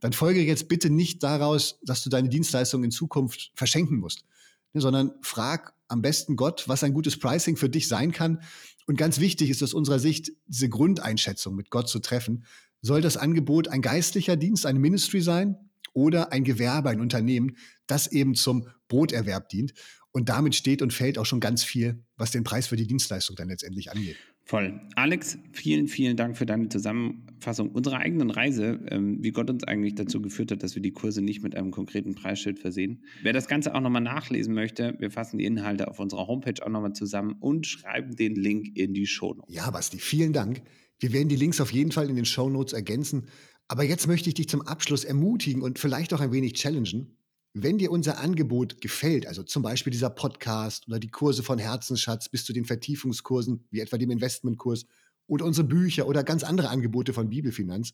dann 0.01 0.13
folge 0.13 0.43
jetzt 0.43 0.69
bitte 0.69 0.91
nicht 0.91 1.23
daraus, 1.23 1.79
dass 1.83 2.03
du 2.03 2.11
deine 2.11 2.29
Dienstleistung 2.29 2.85
in 2.85 2.91
Zukunft 2.91 3.53
verschenken 3.55 3.99
musst, 3.99 4.25
ne? 4.73 4.81
sondern 4.81 5.13
frag 5.23 5.75
am 5.89 6.03
besten 6.03 6.37
Gott, 6.37 6.69
was 6.69 6.85
ein 6.85 6.95
gutes 6.95 7.19
Pricing 7.19 7.57
für 7.57 7.69
dich 7.69 7.89
sein 7.89 8.13
kann. 8.13 8.43
Und 8.87 8.97
ganz 8.97 9.21
wichtig 9.21 9.51
ist 9.51 9.63
aus 9.63 9.75
unserer 9.75 9.99
Sicht, 9.99 10.33
diese 10.47 10.69
Grundeinschätzung 10.69 11.55
mit 11.55 11.71
Gott 11.71 11.89
zu 11.89 11.99
treffen. 11.99 12.45
Soll 12.81 13.01
das 13.03 13.17
Angebot 13.17 13.69
ein 13.69 13.83
geistlicher 13.83 14.37
Dienst, 14.37 14.67
ein 14.67 14.79
Ministry 14.79 15.21
sein 15.21 15.57
oder 15.93 16.33
ein 16.33 16.45
Gewerbe, 16.45 16.91
ein 16.91 17.01
Unternehmen, 17.01 17.57
das 17.87 18.07
eben 18.07 18.35
zum 18.35 18.69
Broterwerb 18.89 19.49
dient? 19.49 19.75
Und 20.13 20.29
damit 20.29 20.57
steht 20.57 20.83
und 20.83 20.93
fällt 20.93 21.19
auch 21.19 21.27
schon 21.27 21.41
ganz 21.41 21.63
viel, 21.63 22.03
was 22.17 22.33
den 22.33 22.43
Preis 22.43 22.67
für 22.67 22.77
die 22.77 22.87
Dienstleistung 22.87 23.37
dann 23.37 23.49
letztendlich 23.49 23.93
angeht. 23.93 24.17
Voll. 24.51 24.81
Alex, 24.97 25.39
vielen, 25.53 25.87
vielen 25.87 26.17
Dank 26.17 26.37
für 26.37 26.45
deine 26.45 26.69
Zusammenfassung 26.69 27.71
unserer 27.71 27.99
eigenen 27.99 28.31
Reise, 28.31 28.81
ähm, 28.89 29.23
wie 29.23 29.31
Gott 29.31 29.49
uns 29.49 29.63
eigentlich 29.63 29.95
dazu 29.95 30.21
geführt 30.21 30.51
hat, 30.51 30.65
dass 30.65 30.75
wir 30.75 30.83
die 30.83 30.91
Kurse 30.91 31.23
nicht 31.23 31.45
mit 31.45 31.55
einem 31.55 31.71
konkreten 31.71 32.17
Preisschild 32.17 32.59
versehen. 32.59 33.05
Wer 33.23 33.33
das 33.33 33.47
Ganze 33.47 33.73
auch 33.73 33.81
nochmal 33.81 34.03
nachlesen 34.03 34.53
möchte, 34.53 34.97
wir 34.99 35.13
fassen 35.13 35.39
die 35.39 35.45
Inhalte 35.45 35.87
auf 35.87 36.01
unserer 36.01 36.27
Homepage 36.27 36.61
auch 36.65 36.69
nochmal 36.69 36.95
zusammen 36.95 37.37
und 37.39 37.65
schreiben 37.65 38.17
den 38.17 38.35
Link 38.35 38.77
in 38.77 38.93
die 38.93 39.07
Show 39.07 39.35
Notes. 39.35 39.55
Ja, 39.55 39.71
Basti, 39.71 39.99
vielen 39.99 40.33
Dank. 40.33 40.63
Wir 40.99 41.13
werden 41.13 41.29
die 41.29 41.37
Links 41.37 41.61
auf 41.61 41.73
jeden 41.73 41.93
Fall 41.93 42.11
in 42.11 42.17
den 42.17 42.25
Show 42.25 42.51
Notes 42.51 42.73
ergänzen. 42.73 43.27
Aber 43.69 43.85
jetzt 43.85 44.09
möchte 44.09 44.29
ich 44.29 44.35
dich 44.35 44.49
zum 44.49 44.63
Abschluss 44.63 45.05
ermutigen 45.05 45.63
und 45.63 45.79
vielleicht 45.79 46.13
auch 46.13 46.21
ein 46.21 46.33
wenig 46.33 46.55
challengen. 46.55 47.17
Wenn 47.53 47.79
dir 47.79 47.91
unser 47.91 48.19
Angebot 48.19 48.81
gefällt, 48.81 49.27
also 49.27 49.43
zum 49.43 49.65
Beispiel 49.65 49.91
dieser 49.91 50.11
Podcast 50.11 50.87
oder 50.87 51.01
die 51.01 51.11
Kurse 51.11 51.43
von 51.43 51.59
Herzensschatz 51.59 52.29
bis 52.29 52.45
zu 52.45 52.53
den 52.53 52.65
Vertiefungskursen, 52.65 53.67
wie 53.71 53.81
etwa 53.81 53.99
dem 53.99 54.11
Investmentkurs 54.11 54.87
oder 55.27 55.45
unsere 55.45 55.67
Bücher 55.67 56.07
oder 56.07 56.23
ganz 56.23 56.45
andere 56.45 56.69
Angebote 56.69 57.13
von 57.13 57.29
Bibelfinanz, 57.29 57.93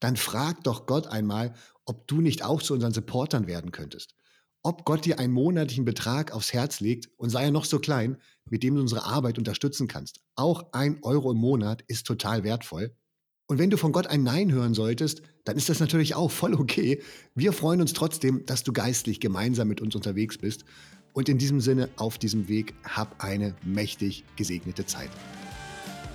dann 0.00 0.16
frag 0.16 0.64
doch 0.64 0.86
Gott 0.86 1.06
einmal, 1.06 1.54
ob 1.84 2.08
du 2.08 2.20
nicht 2.20 2.44
auch 2.44 2.60
zu 2.60 2.74
unseren 2.74 2.92
Supportern 2.92 3.46
werden 3.46 3.70
könntest. 3.70 4.16
Ob 4.62 4.84
Gott 4.84 5.04
dir 5.04 5.20
einen 5.20 5.32
monatlichen 5.32 5.84
Betrag 5.84 6.32
aufs 6.32 6.52
Herz 6.52 6.80
legt 6.80 7.08
und 7.16 7.30
sei 7.30 7.44
er 7.44 7.50
noch 7.52 7.64
so 7.64 7.78
klein, 7.78 8.16
mit 8.50 8.64
dem 8.64 8.74
du 8.74 8.80
unsere 8.80 9.04
Arbeit 9.04 9.38
unterstützen 9.38 9.86
kannst. 9.86 10.20
Auch 10.34 10.72
ein 10.72 10.98
Euro 11.02 11.30
im 11.30 11.38
Monat 11.38 11.82
ist 11.86 12.06
total 12.06 12.42
wertvoll. 12.42 12.96
Und 13.48 13.58
wenn 13.58 13.70
du 13.70 13.76
von 13.76 13.92
Gott 13.92 14.08
ein 14.08 14.24
Nein 14.24 14.50
hören 14.50 14.74
solltest, 14.74 15.22
dann 15.44 15.56
ist 15.56 15.68
das 15.68 15.78
natürlich 15.78 16.16
auch 16.16 16.32
voll 16.32 16.54
okay. 16.54 17.00
Wir 17.36 17.52
freuen 17.52 17.80
uns 17.80 17.92
trotzdem, 17.92 18.44
dass 18.44 18.64
du 18.64 18.72
geistlich 18.72 19.20
gemeinsam 19.20 19.68
mit 19.68 19.80
uns 19.80 19.94
unterwegs 19.94 20.36
bist. 20.38 20.64
Und 21.12 21.28
in 21.28 21.38
diesem 21.38 21.60
Sinne, 21.60 21.88
auf 21.96 22.18
diesem 22.18 22.48
Weg, 22.48 22.74
hab 22.84 23.22
eine 23.22 23.54
mächtig 23.64 24.24
gesegnete 24.34 24.84
Zeit. 24.84 25.10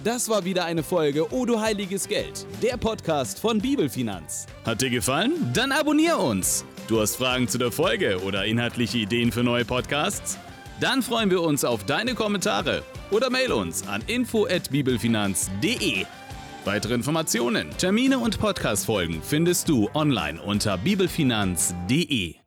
Das 0.03 0.27
war 0.29 0.43
wieder 0.45 0.65
eine 0.65 0.83
Folge 0.83 1.31
O 1.31 1.45
du 1.45 1.61
heiliges 1.61 2.07
Geld, 2.07 2.45
der 2.61 2.75
Podcast 2.75 3.39
von 3.39 3.59
Bibelfinanz. 3.59 4.47
Hat 4.65 4.81
dir 4.81 4.89
gefallen? 4.89 5.31
Dann 5.53 5.71
abonnier 5.71 6.17
uns. 6.17 6.65
Du 6.87 6.99
hast 6.99 7.15
Fragen 7.15 7.47
zu 7.47 7.57
der 7.57 7.71
Folge 7.71 8.19
oder 8.23 8.45
inhaltliche 8.45 8.97
Ideen 8.97 9.31
für 9.31 9.43
neue 9.43 9.63
Podcasts? 9.63 10.37
Dann 10.81 11.01
freuen 11.01 11.29
wir 11.29 11.41
uns 11.41 11.63
auf 11.63 11.85
deine 11.85 12.15
Kommentare 12.15 12.83
oder 13.11 13.29
mail 13.29 13.53
uns 13.53 13.87
an 13.87 14.03
info@bibelfinanz.de. 14.07 16.05
Weitere 16.63 16.93
Informationen, 16.93 17.71
Termine 17.77 18.19
und 18.19 18.39
Podcast-Folgen 18.39 19.21
findest 19.23 19.67
du 19.67 19.89
online 19.95 20.39
unter 20.41 20.77
bibelfinanz.de. 20.77 22.40